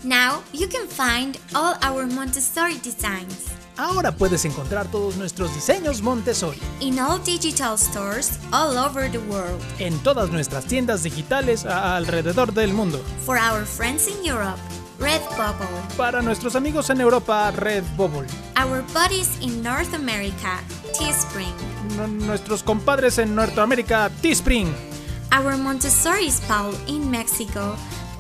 [0.05, 3.47] Now you can find all our Montessori designs.
[3.77, 6.59] Ahora puedes encontrar todos nuestros diseños Montessori.
[6.81, 9.61] In all digital stores all over the world.
[9.79, 13.03] En todas nuestras tiendas digitales alrededor del mundo.
[13.25, 14.59] For our friends in Europe,
[15.01, 15.67] Redbubble.
[15.97, 18.27] Para nuestros amigos en Europa, Redbubble.
[18.57, 20.61] Our buddies in North America,
[20.99, 21.55] Teespring.
[22.27, 24.73] nuestros compadres en Norteamérica, Teespring.
[25.33, 27.77] Our Montessori Paul in Mexico,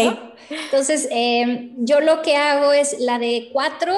[0.50, 3.94] Entonces, em, yo lo que hago es la de 4,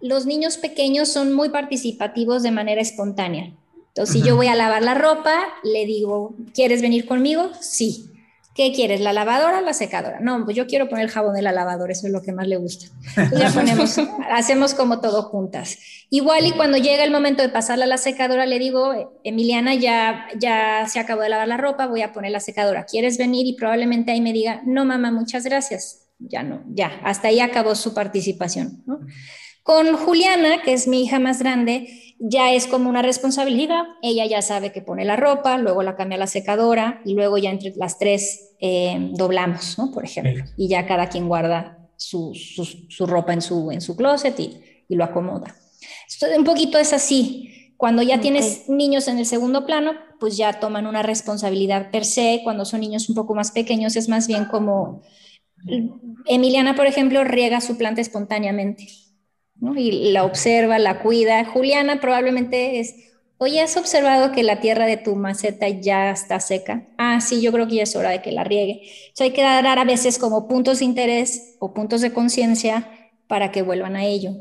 [0.00, 3.52] los niños pequeños son muy participativos de manera espontánea.
[3.88, 7.50] Entonces, si yo voy a lavar la ropa, le digo, ¿quieres venir conmigo?
[7.60, 8.09] Sí.
[8.52, 10.18] ¿Qué quieres, la lavadora o la secadora?
[10.20, 12.48] No, pues yo quiero poner el jabón de la lavadora, eso es lo que más
[12.48, 12.86] le gusta.
[13.32, 13.96] ya ponemos,
[14.30, 15.78] hacemos como todo juntas.
[16.10, 20.26] Igual y cuando llega el momento de pasarla a la secadora, le digo, Emiliana, ya,
[20.38, 22.86] ya se acabó de lavar la ropa, voy a poner la secadora.
[22.86, 23.46] ¿Quieres venir?
[23.46, 26.08] Y probablemente ahí me diga, no, mamá, muchas gracias.
[26.18, 28.84] Ya no, ya, hasta ahí acabó su participación.
[29.62, 33.84] Con Juliana, que es mi hija más grande, ya es como una responsabilidad.
[34.02, 37.38] Ella ya sabe que pone la ropa, luego la cambia a la secadora y luego
[37.38, 39.90] ya entre las tres eh, doblamos, ¿no?
[39.90, 40.44] Por ejemplo.
[40.56, 44.96] Y ya cada quien guarda su, su, ropa en su, en su closet y, y
[44.96, 45.56] lo acomoda.
[46.06, 47.72] Esto un poquito es así.
[47.78, 52.42] Cuando ya tienes niños en el segundo plano, pues ya toman una responsabilidad per se.
[52.44, 55.00] Cuando son niños un poco más pequeños, es más bien como
[56.26, 58.86] Emiliana, por ejemplo, riega su planta espontáneamente
[59.76, 61.44] y la observa, la cuida.
[61.44, 62.94] Juliana probablemente es,
[63.38, 66.88] oye, ¿has observado que la tierra de tu maceta ya está seca?
[66.98, 68.82] Ah, sí, yo creo que ya es hora de que la riegue.
[68.82, 72.88] Entonces hay que dar a veces como puntos de interés o puntos de conciencia
[73.26, 74.32] para que vuelvan a ello,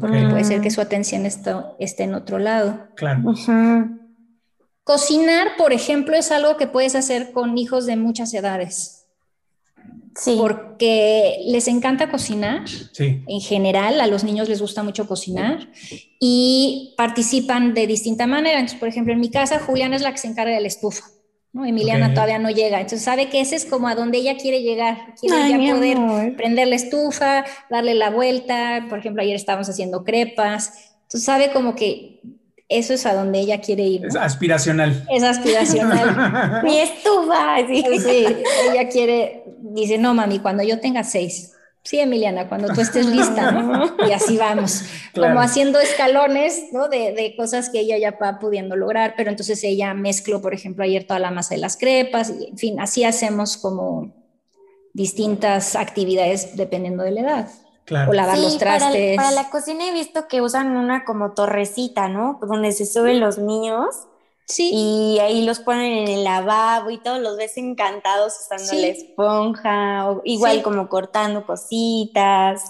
[0.00, 2.88] porque puede ser que su atención esté, en otro lado.
[2.96, 3.34] Claro.
[4.84, 9.01] Cocinar, por ejemplo, es algo que puedes hacer con hijos de muchas edades.
[10.14, 10.36] Sí.
[10.38, 12.68] Porque les encanta cocinar.
[12.68, 13.22] Sí.
[13.26, 15.68] En general, a los niños les gusta mucho cocinar
[16.20, 18.58] y participan de distinta manera.
[18.58, 21.04] Entonces, por ejemplo, en mi casa, Juliana es la que se encarga de la estufa.
[21.52, 21.66] ¿no?
[21.66, 25.14] Emiliana todavía no llega, entonces sabe que ese es como a donde ella quiere llegar,
[25.20, 30.94] quiere ya poder prender la estufa, darle la vuelta, por ejemplo, ayer estábamos haciendo crepas,
[31.02, 32.22] entonces sabe como que
[32.72, 34.06] eso es a donde ella quiere ir.
[34.06, 35.06] Es aspiracional.
[35.10, 36.62] Es aspiracional.
[36.64, 37.56] Mi estufa.
[37.68, 37.84] Sí.
[37.98, 38.26] sí,
[38.72, 41.52] ella quiere, dice, no, mami, cuando yo tenga seis.
[41.84, 43.96] Sí, Emiliana, cuando tú estés lista, ¿no?
[44.08, 44.82] Y así vamos,
[45.14, 46.88] como haciendo escalones, ¿no?
[46.88, 50.84] De, de, cosas que ella ya va pudiendo lograr, pero entonces ella mezcló, por ejemplo,
[50.84, 54.14] ayer toda la masa de las crepas, y en fin, así hacemos como
[54.94, 57.48] distintas actividades dependiendo de la edad.
[58.08, 59.16] O lavar los trastes.
[59.16, 62.38] Para, la cocina he visto que usan una como torrecita, ¿no?
[62.40, 63.86] Donde se suben los niños.
[64.46, 64.70] Sí.
[64.74, 70.10] Y ahí los ponen en el lavabo y todos los ves encantados usando la esponja,
[70.10, 72.64] o igual como cortando cositas.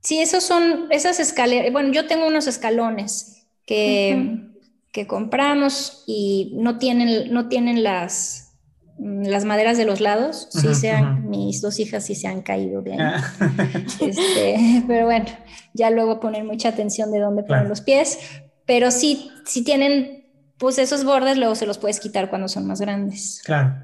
[0.00, 1.72] Sí, esos son esas escaleras.
[1.72, 4.48] Bueno, yo tengo unos escalones que,
[4.92, 8.50] que compramos y no tienen, no tienen las,
[8.98, 12.82] las maderas de los lados, sí se han, mis dos hijas sí se han caído
[12.82, 13.00] bien.
[13.00, 13.32] Ah.
[14.00, 15.26] Este, pero bueno,
[15.74, 18.18] ya luego poner mucha atención de dónde ponen los pies,
[18.66, 20.19] pero sí, si tienen
[20.60, 23.40] pues esos bordes, luego se los puedes quitar cuando son más grandes.
[23.46, 23.74] Claro.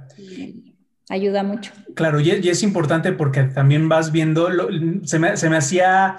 [1.08, 1.72] Ayuda mucho.
[1.94, 4.48] Claro, y, es importante porque también vas viendo,
[5.04, 6.18] se, me, se me hacía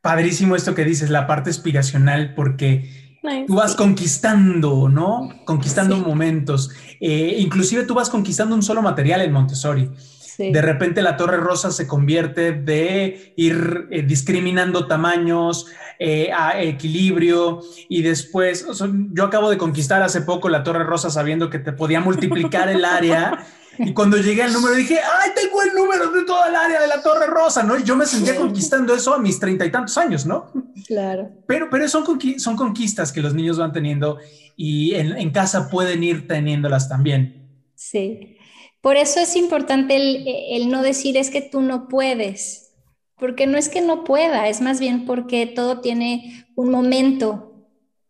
[0.00, 3.03] padrísimo esto que dices, la parte aspiracional, porque
[3.46, 5.30] tú vas conquistando, ¿no?
[5.44, 6.70] Conquistando momentos.
[7.00, 9.90] Eh, inclusive tú vas conquistando un solo material en Montessori.
[10.36, 15.66] De repente la torre rosa se convierte de ir eh, discriminando tamaños
[16.00, 18.66] eh, a equilibrio y después,
[19.12, 22.84] yo acabo de conquistar hace poco la torre rosa sabiendo que te podía multiplicar el
[22.84, 23.46] área
[23.78, 26.86] y cuando llegué al número dije, ay, tengo el número de toda el área de
[26.86, 27.78] la Torre Rosa, ¿no?
[27.78, 30.50] Y yo me sentía conquistando eso a mis treinta y tantos años, ¿no?
[30.86, 31.30] Claro.
[31.46, 32.04] Pero, pero son,
[32.38, 34.18] son conquistas que los niños van teniendo
[34.56, 37.48] y en, casa pueden ir teniéndolas también.
[37.74, 38.36] Sí.
[38.80, 42.72] Por eso es importante el, el no decir es que tú no puedes,
[43.18, 47.53] porque no es que no pueda, es más bien porque todo tiene un momento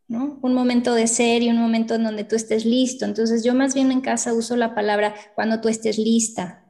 [0.08, 3.04] un momento de ser y un momento en donde tú estés listo.
[3.04, 6.64] Entonces yo más bien en casa uso la palabra cuando tú estés lista.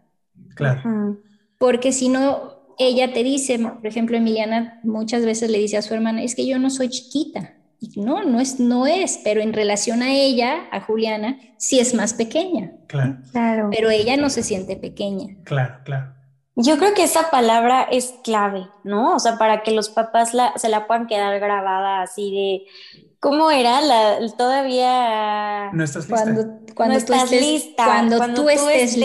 [0.55, 1.20] Claro.
[1.59, 5.94] Porque si no, ella te dice, por ejemplo, Emiliana muchas veces le dice a su
[5.94, 7.55] hermana, es que yo no soy chiquita.
[7.81, 11.92] Y no, no es, no es, pero en relación a ella, a Juliana, sí es
[11.92, 12.73] más pequeña.
[12.87, 13.18] Claro.
[13.33, 13.68] claro.
[13.70, 15.37] Pero ella no se siente pequeña.
[15.44, 16.14] Claro, claro.
[16.57, 19.16] Yo creo que esa palabra es clave, ¿no?
[19.16, 23.80] O sea, para que los papás se la puedan quedar grabada así de, ¿Cómo era?
[23.80, 25.70] La, todavía...
[25.72, 26.24] No estás lista.
[26.24, 27.84] Cuando, cuando tú estés, lista.
[27.87, 28.98] Cuando, tú, estés,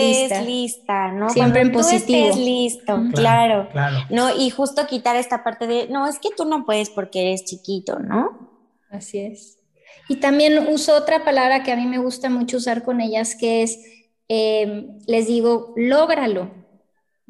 [0.44, 1.10] lista.
[1.10, 1.30] ¿no?
[1.30, 2.26] Siempre en positivo.
[2.26, 3.70] Tú estés listo, claro,
[4.10, 7.46] No, y justo quitar esta parte de, no, es que tú no puedes porque eres
[7.46, 8.50] chiquito, ¿no?
[8.90, 9.56] Así es.
[10.10, 13.62] Y también uso otra palabra que a mí me gusta mucho usar con ellas, que
[13.62, 13.78] es,
[14.28, 16.50] eh, les digo, lógralo.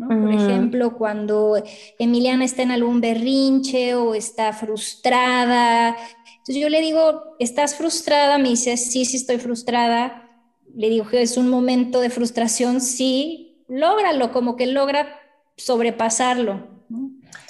[0.08, 1.62] Por ejemplo, cuando
[1.98, 5.94] Emiliana está en algún berrinche o está frustrada.
[6.40, 8.38] Entonces yo le digo, ¿estás frustrada?
[8.38, 10.28] Me dice, sí, sí estoy frustrada.
[10.74, 15.08] Le digo que es un momento de frustración, sí, lógralo, como que logra
[15.56, 16.68] sobrepasarlo.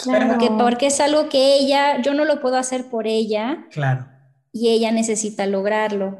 [0.03, 0.29] Claro.
[0.29, 3.67] Porque, porque es algo que ella, yo no lo puedo hacer por ella.
[3.71, 4.07] Claro.
[4.53, 6.19] Y ella necesita lograrlo.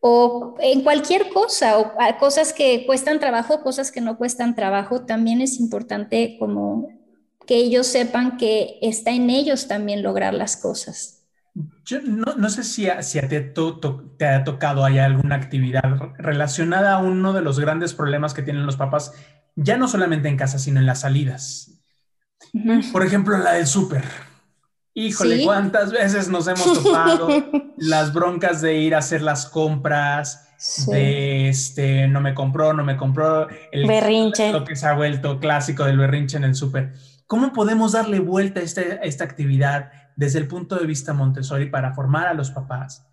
[0.00, 5.40] o en cualquier cosa, o cosas que cuestan trabajo, cosas que no cuestan trabajo, también
[5.40, 6.88] es importante como
[7.46, 11.15] que ellos sepan que está en ellos también lograr las cosas.
[11.86, 15.84] Yo no, sé si a, si a te, te, ha tocado hay alguna actividad
[16.18, 19.12] relacionada a uno de los grandes problemas que tienen los papás,
[19.54, 21.80] ya no solamente en casa, sino en las salidas.
[22.92, 24.02] Por ejemplo, la del súper.
[24.94, 27.28] Híjole, ¿cuántas veces nos hemos topado
[27.76, 30.48] las broncas de ir a hacer las compras,
[30.88, 34.50] de este, no me compró, no me compró, el berrinche.
[34.50, 36.94] Lo que se ha vuelto clásico del berrinche en el súper.
[37.28, 41.94] ¿Cómo podemos darle vuelta a, este, esta actividad desde el punto de vista Montessori para
[41.94, 43.06] formar a los papás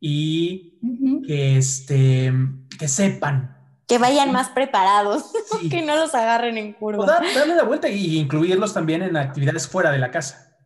[0.00, 0.80] y
[1.26, 2.32] que, este,
[2.78, 5.30] que sepan que vayan más preparados,
[5.70, 7.04] que no los agarren en curva.
[7.04, 10.56] O darle la vuelta e incluirlos también en actividades fuera de la casa.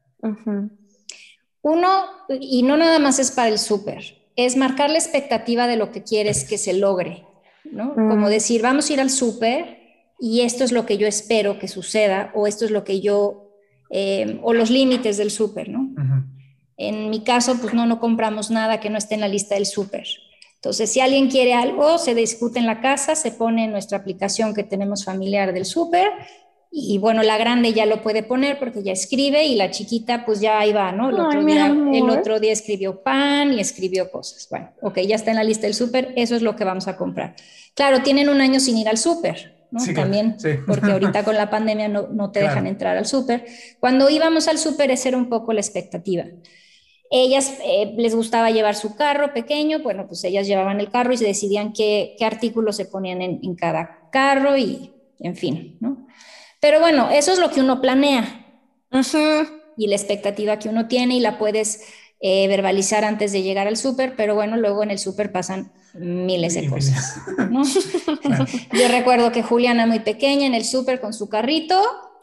[1.62, 5.92] Uno, y no nada más es para el súper, es marcar la expectativa de lo
[5.92, 7.26] que quieres que se logre,
[7.64, 7.94] ¿no?
[7.94, 8.30] Como mm.
[8.30, 9.78] decir, vamos a ir al súper
[10.18, 13.49] y esto es lo que yo espero que suceda o esto es lo que yo,
[13.90, 15.90] eh, o los límites del súper, ¿no?
[16.76, 19.66] En mi caso, pues no, no compramos nada que no esté en la lista del
[19.66, 20.06] súper.
[20.54, 24.54] Entonces, si alguien quiere algo, se discute en la casa, se pone en nuestra aplicación
[24.54, 26.08] que tenemos familiar del súper
[26.72, 30.40] y bueno, la grande ya lo puede poner porque ya escribe y la chiquita pues
[30.40, 31.10] ya ahí va, ¿no?
[31.10, 34.46] El, otro, día, el otro día escribió pan y escribió cosas.
[34.48, 36.96] Bueno, ok, ya está en la lista del súper, eso es lo que vamos a
[36.96, 37.34] comprar.
[37.74, 39.80] Claro, tienen un año sin ir al súper, ¿no?
[39.94, 43.44] También, porque ahorita con la pandemia no, no te dejan entrar al súper.
[43.78, 46.24] Cuando íbamos al súper, esa era un poco la expectativa.
[47.10, 51.16] Ellas eh, les gustaba llevar su carro pequeño, bueno, pues ellas llevaban el carro y
[51.16, 56.06] se decidían qué, qué artículos se ponían en, en cada carro y, en fin, ¿no?
[56.60, 58.46] Pero bueno, eso es lo que uno planea
[59.76, 61.82] y la expectativa que uno tiene y la puedes
[62.20, 66.54] eh, verbalizar antes de llegar al súper, pero bueno, luego en el súper pasan miles
[66.54, 67.20] de cosas.
[68.72, 71.80] Yo recuerdo que Juliana muy pequeña en el súper con su carrito,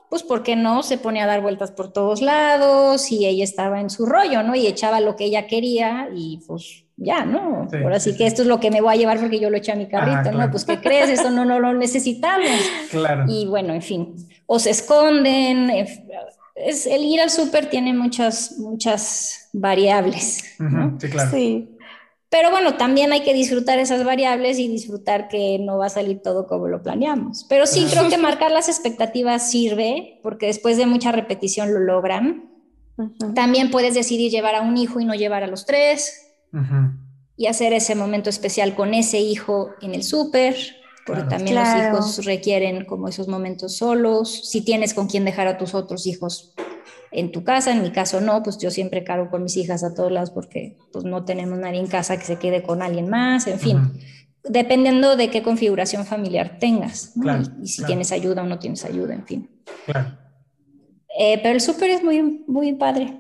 [0.10, 0.84] pues ¿por qué no?
[0.84, 4.56] Se ponía a dar vueltas por todos lados y ella estaba en su rollo, ¿no?
[4.56, 7.68] Y echaba lo que ella quería y pues ya, ¿no?
[7.84, 9.72] Ahora sí, que esto es lo que me voy a llevar porque yo lo eché
[9.72, 10.50] a mi carrito, ¿no?
[10.50, 11.10] Pues ¿qué crees?
[11.10, 12.48] Eso no, no lo necesitamos.
[12.92, 13.26] Claro.
[13.28, 14.16] Y bueno, en fin,
[14.46, 15.70] o se esconden.
[16.56, 20.56] Es, el ir al súper tiene muchas, muchas variables.
[21.00, 21.32] Sí, claro.
[21.32, 21.77] Sí.
[22.30, 26.22] Pero bueno, también hay que disfrutar esas variables y disfrutar que no va a salir
[26.22, 27.46] todo como lo planeamos.
[27.48, 32.52] Pero sí, creo que marcar las expectativas sirve porque después de mucha repetición lo logran.
[33.36, 36.34] También puedes decidir llevar a un hijo y no llevar a los tres
[37.36, 40.56] y hacer ese momento especial con ese hijo en el súper,
[41.06, 44.50] porque también los hijos requieren como esos momentos solos.
[44.50, 46.56] Si tienes con quién dejar a tus otros hijos
[47.12, 49.94] en tu casa, en mi caso no, pues yo siempre cargo con mis hijas a
[49.94, 53.48] todos lados porque pues no tenemos nadie en casa que se quede con alguien más,
[53.48, 53.78] en fin.
[54.44, 57.14] Dependiendo de qué configuración familiar tengas
[57.62, 59.50] y, si tienes ayuda o no tienes ayuda, en fin.
[61.20, 63.20] Eh, pero el súper es muy, muy padre.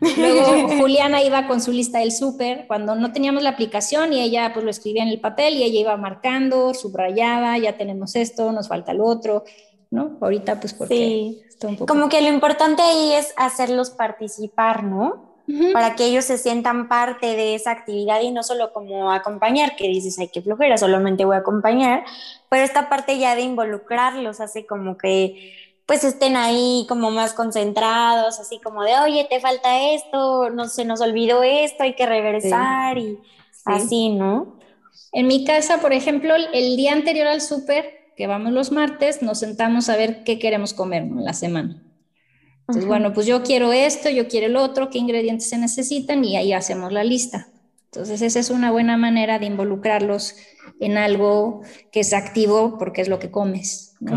[0.00, 4.52] Luego Juliana iba con su lista del súper cuando no teníamos la aplicación y ella
[4.52, 8.68] pues lo escribía en el papel y ella iba marcando, subrayaba, ya tenemos esto, nos
[8.68, 9.44] falta el otro,
[9.96, 10.18] ¿no?
[10.20, 11.42] Ahorita pues porque sí.
[11.66, 11.86] un poco...
[11.86, 15.34] Como que lo importante ahí es hacerlos participar, ¿no?
[15.72, 19.86] Para que ellos se sientan parte de esa actividad y no solo como acompañar, que
[19.86, 22.04] dices, ay, qué flojera, solamente voy a acompañar,
[22.48, 25.54] pero esta parte ya de involucrarlos hace como que
[25.86, 30.84] pues estén ahí como más concentrados, así como de, oye, te falta esto, no se
[30.84, 33.16] nos olvidó esto, hay que regresar y
[33.64, 34.58] así, ¿no?
[35.12, 39.40] En mi casa, por ejemplo, el día anterior al súper, que vamos los martes, nos
[39.40, 41.82] sentamos a ver qué queremos comer en la semana.
[42.60, 46.36] Entonces, bueno, pues yo quiero esto, yo quiero el otro, qué ingredientes se necesitan y
[46.36, 47.48] ahí hacemos la lista.
[47.92, 50.34] Entonces, esa es una buena manera de involucrarlos
[50.80, 51.62] en algo
[51.92, 53.94] que es activo porque es lo que comes.
[54.00, 54.16] ¿no?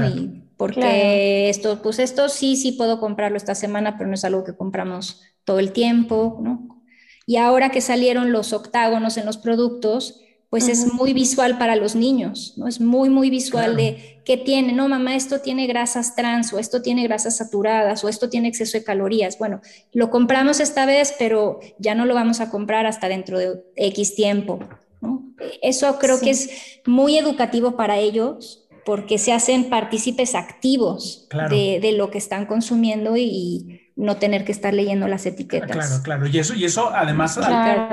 [0.58, 4.58] porque esto, pues esto sí, sí puedo comprarlo esta semana, pero no es algo que
[4.58, 6.84] compramos todo el tiempo, ¿no?
[7.26, 10.20] Y ahora que salieron los octágonos en los productos,
[10.50, 12.68] pues es muy visual para los niños, ¿no?
[12.68, 16.82] Es muy, muy visual de qué tiene, no, mamá, esto tiene grasas trans, o esto
[16.82, 19.38] tiene grasas saturadas, o esto tiene exceso de calorías.
[19.38, 19.62] Bueno,
[19.93, 24.16] lo compramos esta vez, pero ya no lo vamos a comprar hasta dentro de X
[24.16, 24.60] tiempo,
[25.02, 25.24] ¿no?
[25.62, 26.50] Eso creo que es
[26.86, 33.86] muy educativo para ellos porque se hacen partícipes activos de, lo que están consumiendo y,
[33.95, 35.72] no tener que estar leyendo las etiquetas.
[35.72, 36.28] Claro, claro.
[36.28, 37.38] Y eso, y eso además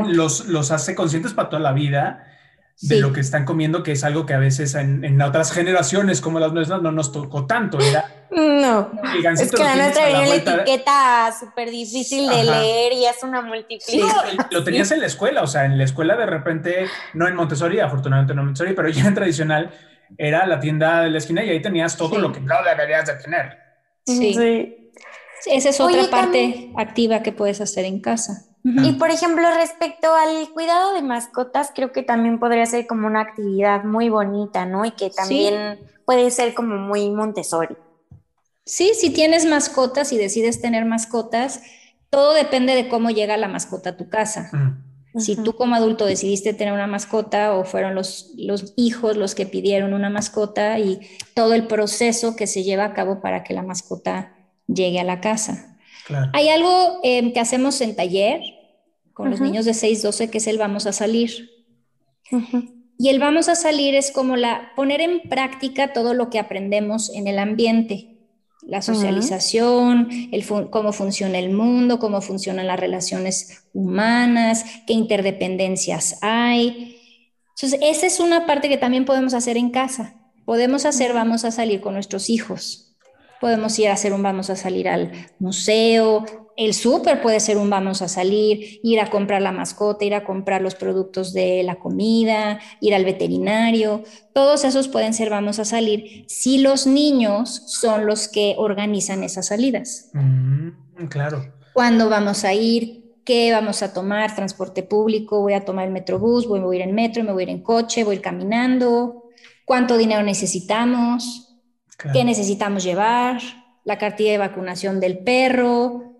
[0.07, 2.25] los, los hace conscientes para toda la vida
[2.83, 6.39] de lo que están comiendo, que es algo que a veces en, otras generaciones como
[6.39, 7.79] las nuestras no nos tocó tanto.
[7.81, 8.91] Era No,
[9.39, 14.09] es que la nuestra viene la etiqueta súper difícil de leer y es una multiplicación.
[14.51, 17.81] lo tenías en la escuela, o sea, en la escuela de repente, no en Montessori,
[17.81, 19.71] afortunadamente no en Montessori, pero ya en tradicional
[20.19, 23.15] era la tienda de la esquina y ahí tenías todo lo que no deberías de
[23.15, 23.59] tener.
[24.05, 24.83] Sí.
[25.47, 28.46] Esa es otra parte activa que puedes hacer en casa.
[28.69, 33.21] Y por ejemplo, respecto al cuidado de mascotas, creo que también podría ser como una
[33.21, 34.85] actividad muy bonita, ¿no?
[34.85, 37.77] Y que también puede ser como muy Montessori.
[38.65, 41.63] Sí, si tienes mascotas y decides tener mascotas,
[42.11, 44.51] todo depende de cómo llega la mascota a tu casa.
[45.17, 49.47] Si tú como adulto decidiste tener una mascota o fueron los, los hijos los que
[49.47, 51.01] pidieron una mascota y
[51.35, 54.35] todo el proceso que se lleva a cabo para que la mascota
[54.67, 55.77] llegue a la casa.
[56.33, 58.41] Hay algo em, que hacemos en taller
[59.17, 61.51] con los niños de 6, 12, que es el vamos a salir.
[62.99, 67.09] Y el vamos a salir es como la poner en práctica todo lo que aprendemos
[67.15, 68.17] en el ambiente
[68.67, 76.99] la socialización, el cómo funciona el mundo, cómo funcionan las relaciones humanas, qué interdependencias hay.
[77.55, 80.17] Entonces, esa es una parte que también podemos hacer en casa.
[80.45, 82.97] Podemos hacer, vamos a salir con nuestros hijos.
[83.41, 86.25] Podemos ir a hacer un vamos a salir al museo,
[86.57, 90.25] el súper puede ser un vamos a salir, ir a comprar la mascota, ir a
[90.25, 94.03] comprar los productos de la comida, ir al veterinario.
[94.33, 99.49] Todos esos pueden ser vamos a salir si los niños son los que organizan esas
[99.49, 100.11] salidas.
[100.15, 100.71] Mm,
[101.11, 101.53] claro.
[101.75, 103.21] ¿Cuándo vamos a ir?
[103.27, 104.35] ¿Qué vamos a tomar?
[104.35, 107.45] Transporte público, voy a tomar el metrobús, voy, a ir en metro, me voy a
[107.45, 109.25] ir en coche, voy a ir caminando.
[109.67, 111.59] ¿Cuánto dinero necesitamos?
[112.13, 113.43] ¿Qué necesitamos llevar?
[113.85, 116.16] La cartilla de vacunación del perro,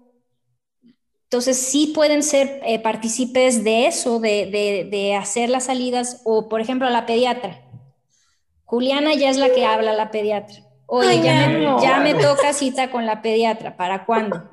[1.27, 6.89] entonces, sí pueden ser eh, partícipes de eso, de, hacer las salidas, o por ejemplo,
[6.89, 7.63] la pediatra.
[8.65, 10.63] Juliana ya es la que habla la pediatra.
[10.87, 14.49] Oye, ya, me, toca cita con la pediatra, ¿para cuándo?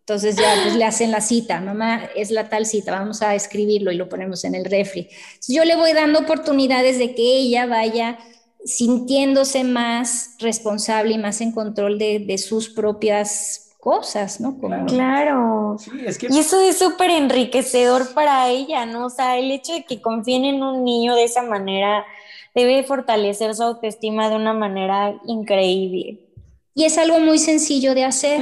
[0.00, 3.92] Entonces ya pues, le hacen la cita, mamá, es la tal cita, vamos a escribirlo
[3.92, 5.08] y lo ponemos en el refri.
[5.48, 8.18] yo le voy dando oportunidades de que ella vaya
[8.64, 14.58] sintiéndose más responsable y más en control de, de sus propias cosas, ¿no?
[14.88, 15.76] Claro.
[16.28, 19.06] Y eso es súper enriquecedor para ella, ¿no?
[19.06, 22.04] O sea, el hecho de que confíen en un niño de esa manera
[22.52, 26.18] debe fortalecer su autoestima de una manera increíble.
[26.74, 28.40] Y es algo muy sencillo de hacer.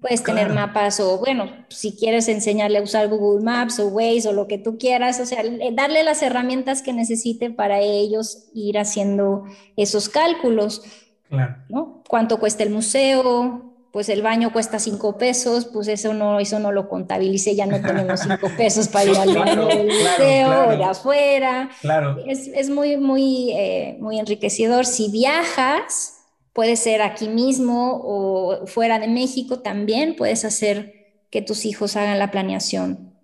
[0.00, 4.32] Puedes tener mapas o, bueno, si quieres enseñarle a usar Google Maps o Waze o
[4.32, 5.42] lo que tú quieras, o sea,
[5.72, 9.46] darle las herramientas que necesite para ellos ir haciendo
[9.76, 10.82] esos cálculos.
[11.28, 11.56] Claro.
[11.68, 12.04] ¿no?
[12.06, 13.73] ¿Cuánto cuesta el museo?
[13.94, 17.80] Pues el baño cuesta cinco pesos, pues eso no, eso no lo contabilicé, ya no
[17.80, 21.70] tenemos cinco pesos para ir al baño del museo o de afuera.
[21.80, 22.18] Claro.
[22.26, 24.84] Es, es muy, muy, eh, muy enriquecedor.
[24.84, 31.64] Si viajas, puede ser aquí mismo o fuera de México también, puedes hacer que tus
[31.64, 33.14] hijos hagan la planeación.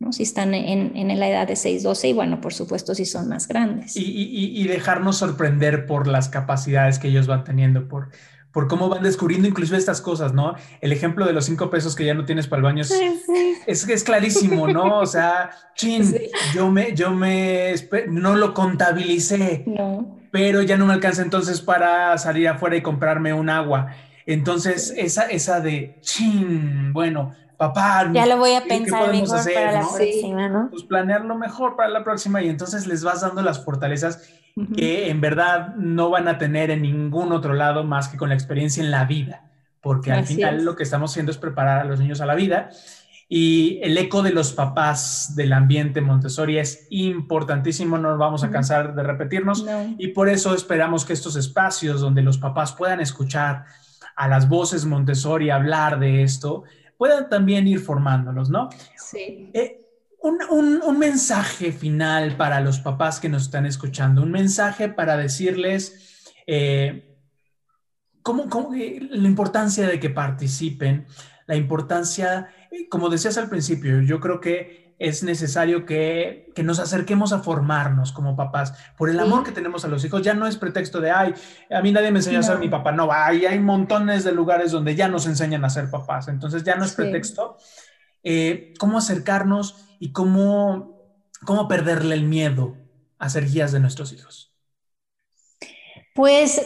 [0.00, 0.12] ¿no?
[0.12, 3.28] Si están en, en, la edad de 6, 12 y bueno, por supuesto, si son
[3.28, 3.96] más grandes.
[3.96, 8.10] Y, y, y dejarnos sorprender por las capacidades que ellos van teniendo, por,
[8.52, 10.54] por cómo van descubriendo inclusive estas cosas, ¿no?
[10.80, 14.04] El ejemplo de los cinco pesos que ya no tienes para el baño es, es,
[14.04, 14.98] clarísimo, ¿no?
[14.98, 16.14] O sea, chin,
[16.54, 17.74] yo me, yo me,
[18.08, 19.64] no lo contabilicé,
[20.30, 23.88] pero ya no me alcanza entonces para salir afuera y comprarme un agua.
[24.24, 29.80] Entonces, esa, esa de, chin, bueno, papá, ya lo voy a pensar mejor para la
[29.80, 30.68] próxima, ¿no?
[30.70, 34.22] Pues planearlo mejor para la próxima y entonces les vas dando las fortalezas
[34.74, 38.34] que en verdad no van a tener en ningún otro lado más que con la
[38.34, 39.50] experiencia en la vida,
[39.80, 42.70] porque al final lo que estamos haciendo es preparar a los niños a la vida.
[43.30, 48.50] Y el eco de los papás del ambiente Montessori es importantísimo, no nos vamos a
[48.50, 49.66] cansar de repetirnos.
[49.98, 53.66] Y por eso esperamos que estos espacios donde los papás puedan escuchar
[54.16, 56.64] a las voces Montessori hablar de esto,
[56.96, 58.70] puedan también ir formándolos, ¿no?
[58.96, 59.50] Sí.
[59.52, 59.87] Eh,
[60.28, 67.16] un, mensaje final para los papás que nos están escuchando, un mensaje para decirles eh,
[68.74, 71.06] eh, la importancia de que participen,
[71.46, 77.32] la importancia, eh, como decías al principio, yo creo que es necesario que, nos acerquemos
[77.32, 78.74] a formarnos como papás.
[78.96, 81.34] Por el amor que tenemos a los hijos, ya no es pretexto de, ay,
[81.70, 82.90] a mí nadie me enseñó a ser mi papá.
[82.90, 86.26] No, hay, hay montones de lugares donde ya nos enseñan a ser papás.
[86.26, 87.58] Entonces ya no es pretexto.
[88.80, 89.87] ¿Cómo acercarnos?
[89.98, 90.96] Y cómo,
[91.44, 92.76] cómo perderle el miedo
[93.18, 94.52] a ser guías de nuestros hijos?
[96.14, 96.60] Pues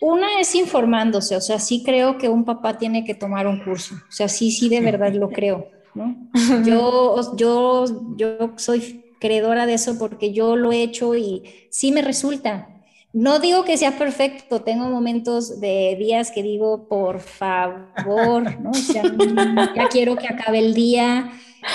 [0.00, 3.96] una es informándose, o sea, sí creo que un papá tiene que tomar un curso,
[4.08, 6.16] o sea, sí, sí, de verdad lo creo, ¿no?
[6.54, 12.02] Yo, yo, yo soy creedora de eso porque yo lo he hecho y sí me
[12.02, 12.68] resulta.
[13.12, 18.78] no digo que sea perfecto, tengo momentos de días que digo, por favor, ¿no?
[18.80, 19.06] O sea,
[19.74, 21.32] ya quiero que acabe el día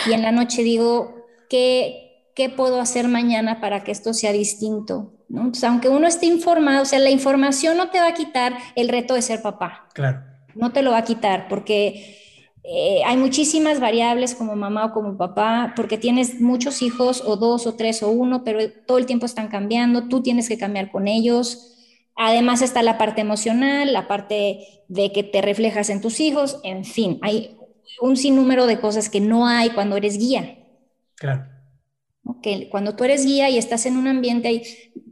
[0.07, 5.13] y en la noche digo, ¿qué, qué puedo hacer mañana para que esto sea distinto?
[5.29, 5.41] ¿no?
[5.41, 8.89] Entonces, aunque uno esté informado, o sea, la información no te va a quitar el
[8.89, 9.87] reto de ser papá.
[9.93, 10.21] Claro.
[10.55, 12.19] No te lo va a quitar porque
[12.63, 17.65] eh, hay muchísimas variables como mamá o como papá, porque tienes muchos hijos, o dos,
[17.65, 21.07] o tres, o uno, pero todo el tiempo están cambiando, tú tienes que cambiar con
[21.07, 21.75] ellos.
[22.15, 26.85] Además está la parte emocional, la parte de que te reflejas en tus hijos, en
[26.85, 27.57] fin, hay
[27.99, 30.59] un sinnúmero de cosas que no hay cuando eres guía.
[31.15, 31.45] Claro.
[32.23, 32.69] Okay.
[32.69, 34.63] Cuando tú eres guía y estás en un ambiente,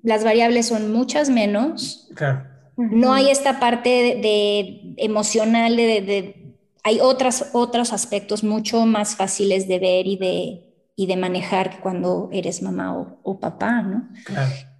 [0.04, 2.10] las variables son muchas menos.
[2.16, 2.48] Claro.
[2.78, 6.40] No hay esta parte de, emocional de
[6.84, 10.64] hay otras, otros aspectos mucho más fáciles de ver y de,
[10.96, 14.10] y de manejar cuando eres mamá o, papá, ¿no?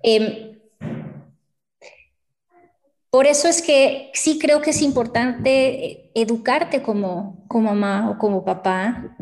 [0.02, 0.58] Em,
[3.10, 8.44] por eso es que sí creo que es importante educarte como, como mamá o como
[8.46, 9.16] papá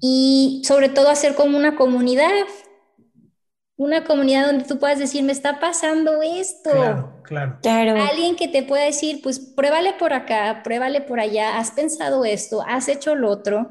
[0.00, 2.30] y sobre todo hacer como una comunidad,
[3.76, 6.70] una comunidad donde tú puedas decir, me está pasando esto.
[6.70, 8.02] Claro, claro.
[8.10, 12.62] Alguien que te pueda decir, pues pruébale por acá, pruébale por allá, has pensado esto,
[12.66, 13.70] has hecho lo otro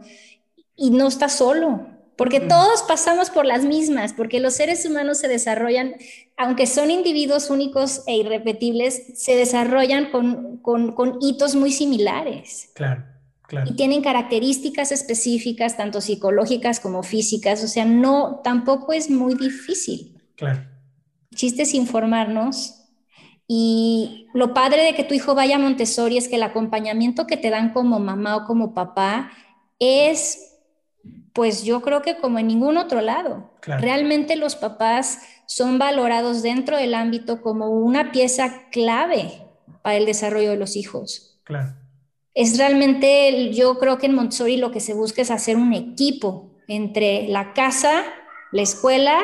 [0.76, 2.01] y no estás solo.
[2.22, 5.96] Porque todos pasamos por las mismas, porque los seres humanos se desarrollan,
[6.38, 12.70] aunque son individuos únicos e irrepetibles, se desarrollan con, con, con hitos muy similares.
[12.76, 13.06] Claro.
[13.48, 13.70] Claro.
[13.70, 20.22] Y tienen características específicas, tanto psicológicas como físicas, o sea, no, tampoco es muy difícil.
[20.36, 20.62] Claro.
[21.32, 22.82] El chiste es informarnos
[23.54, 27.36] y lo padre de que tu hijo vaya a Montessori es que el acompañamiento que
[27.36, 29.32] te dan como mamá o como papá
[29.78, 30.51] es,
[31.34, 33.52] pues yo creo que como en ningún otro lado.
[33.62, 39.44] Realmente los papás son valorados dentro del ámbito como una pieza clave
[39.82, 41.40] para el desarrollo de los hijos.
[41.44, 41.76] Claro.
[42.34, 46.52] Es realmente, yo creo que en Montessori lo que se busca es hacer un equipo
[46.68, 48.04] entre la casa,
[48.52, 49.20] la escuela,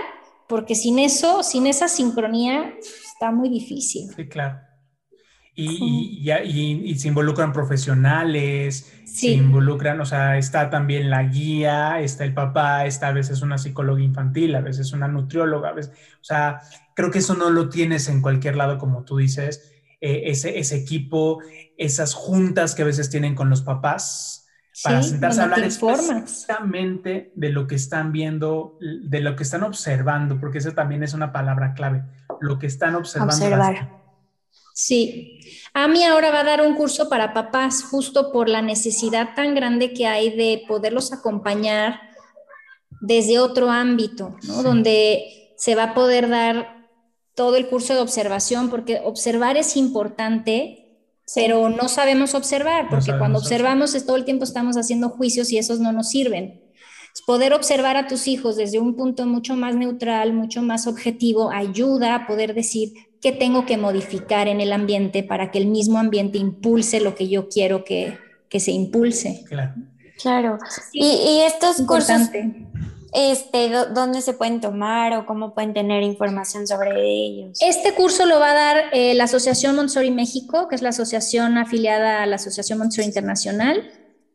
[0.47, 4.10] porque sin eso, sin esa sincronía, está muy difícil.
[4.14, 4.60] Sí, claro.
[5.60, 6.22] Y,
[6.86, 12.86] y, se involucran profesionales, se involucran, o sea, está también la guía, está el papá,
[12.86, 16.62] está a veces una psicóloga infantil, a veces una nutrióloga, a veces, o sea,
[16.95, 20.76] creo que eso no lo tienes en cualquier lado, como tú dices, eh, ese, ese
[20.76, 21.39] equipo,
[21.76, 24.47] esas juntas que a veces tienen con los papás,
[24.84, 30.39] para sentarse a hablar específicamente de lo que están viendo, de lo que están observando,
[30.39, 32.03] porque esa también es una palabra clave,
[32.41, 33.34] lo que están observando.
[33.34, 34.07] Observar.
[34.80, 35.39] Sí,
[35.73, 39.55] a mí ahora va a dar un curso para papás justo por la necesidad tan
[39.55, 41.99] grande que hay de poderlos acompañar
[43.01, 44.61] desde otro ámbito, ¿no?
[44.61, 46.86] Donde se va a poder dar
[47.34, 50.84] todo el curso de observación, porque observar es importante
[51.36, 55.57] pero no sabemos observar, porque cuando observamos es todo el tiempo estamos haciendo juicios y
[55.57, 56.61] esos no nos sirven.
[57.25, 62.15] Poder observar a tus hijos desde un punto mucho más neutral, mucho más objetivo, ayuda
[62.15, 62.93] a poder decir
[63.28, 67.28] qué tengo que modificar en el ambiente para que el mismo ambiente impulse lo que
[67.28, 68.17] yo quiero que,
[68.47, 69.43] que se impulse.
[69.49, 69.73] Claro.
[70.21, 70.57] Claro.
[70.93, 72.21] y, y, estos cursos
[73.13, 77.57] este, dónde se pueden tomar o cómo pueden tener información sobre ellos.
[77.61, 81.57] Este curso lo va a dar eh, la Asociación Montessori México, que es la asociación
[81.57, 83.91] afiliada a la Asociación Montessori Internacional.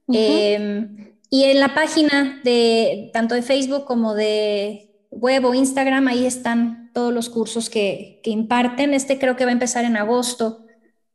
[0.08, 6.26] Em, y en la página de tanto de Facebook como de web o Instagram, ahí
[6.26, 8.94] están todos los cursos que, que imparten.
[8.94, 10.64] Este creo que va a empezar en agosto,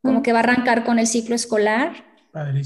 [0.02, 2.06] como que va a arrancar con el ciclo escolar.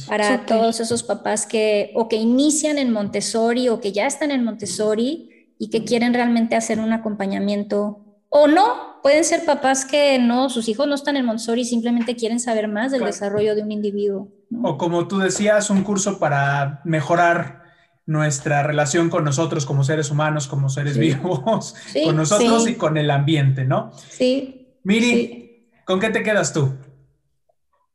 [0.07, 4.43] Para todos esos papás que o que inician en Montessori o que ya están en
[4.43, 10.49] Montessori y que quieren realmente hacer un acompañamiento o no, pueden ser papás que no,
[10.49, 14.30] sus hijos no están en Montessori, simplemente quieren saber más del desarrollo de un individuo.
[14.64, 17.61] O como tú decías, un curso para mejorar
[18.06, 23.12] nuestra relación con nosotros como seres humanos, como seres vivos, con nosotros y con el
[23.12, 23.91] ambiente, ¿no?
[24.10, 24.76] Sí.
[24.84, 26.74] Miri, ¿con qué te quedas tú?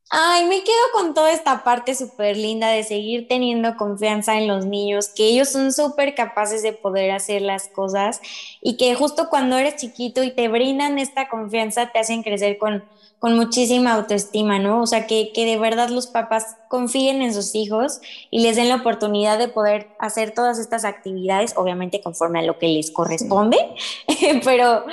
[0.09, 4.65] Ay, me quedo con toda esta parte súper linda de seguir teniendo confianza en los
[4.65, 8.21] niños, que ellos son súper capaces de poder hacer las cosas
[8.63, 12.85] y que justo cuando eres chiquito y te brindan esta confianza te hacen crecer con,
[13.27, 14.83] con muchísima autoestima, ¿no?
[14.83, 18.01] O sea, que, que de verdad los papás confíen en sus hijos
[18.31, 22.61] y les den la oportunidad de poder hacer todas estas actividades, obviamente conforme a lo
[22.61, 23.59] que les corresponde,
[24.45, 24.87] pero,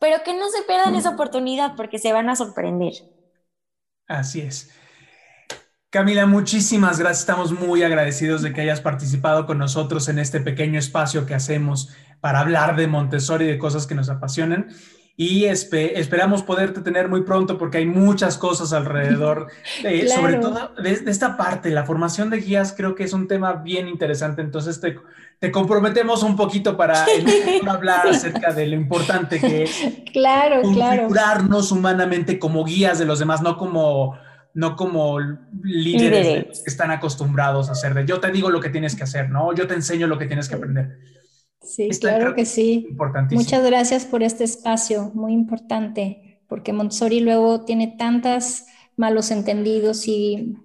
[0.00, 2.94] pero que no se pierdan esa oportunidad porque se van a sorprender.
[4.08, 4.72] Así es.
[5.88, 7.20] Camila, muchísimas gracias.
[7.20, 11.94] Estamos muy agradecidos de que hayas participado con nosotros en este pequeño espacio que hacemos
[12.20, 14.66] para hablar de Montessori y de cosas que nos apasionan.
[15.20, 19.48] Y esperamos poderte tener muy pronto porque hay muchas cosas alrededor,
[19.84, 23.54] eh, sobre todo de, esta parte, la formación de guías creo que es un tema
[23.54, 24.96] bien interesante, entonces te,
[25.40, 27.04] te comprometemos un poquito para
[27.66, 29.76] hablar acerca de lo importante que es
[30.12, 34.16] claro, configurarnos humanamente como guías de los demás, no como
[34.54, 35.18] no como
[35.64, 39.30] líderes, que están acostumbrados a hacer de yo te digo lo que tienes que hacer,
[39.30, 39.52] ¿no?
[39.52, 40.98] Yo te enseño lo que tienes que aprender.
[41.62, 42.88] Sí, claro que sí.
[43.30, 48.64] Muchas gracias por este espacio, muy importante, porque Montessori luego tiene tantos
[48.96, 50.56] malos entendidos y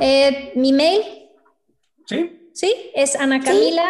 [0.00, 1.02] Eh, mi mail.
[2.06, 2.50] Sí.
[2.56, 3.84] Sí, es Ana Camila,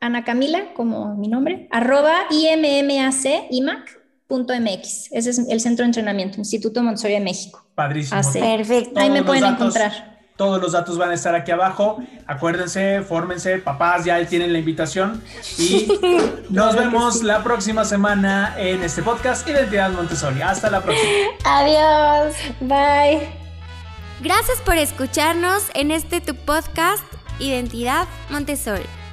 [0.00, 3.97] Ana Camila, como mi nombre, arroba immac,
[4.28, 5.08] imac.mx.
[5.12, 7.64] Ese es el centro de entrenamiento, Instituto Montessori de México.
[7.74, 8.20] Padrísimo.
[8.32, 9.00] Perfecto.
[9.00, 10.18] Ahí me pueden encontrar.
[10.36, 11.98] Todos los datos van a estar aquí abajo.
[12.26, 15.20] Acuérdense, fórmense, papás ya tienen la invitación.
[15.58, 15.88] Y
[16.50, 20.40] nos vemos la próxima semana en este podcast Identidad Montessori.
[20.42, 21.10] Hasta la próxima.
[21.44, 22.36] Adiós.
[22.60, 23.28] Bye.
[24.22, 27.02] Gracias por escucharnos en este tu podcast
[27.40, 28.86] Identidad Montessori.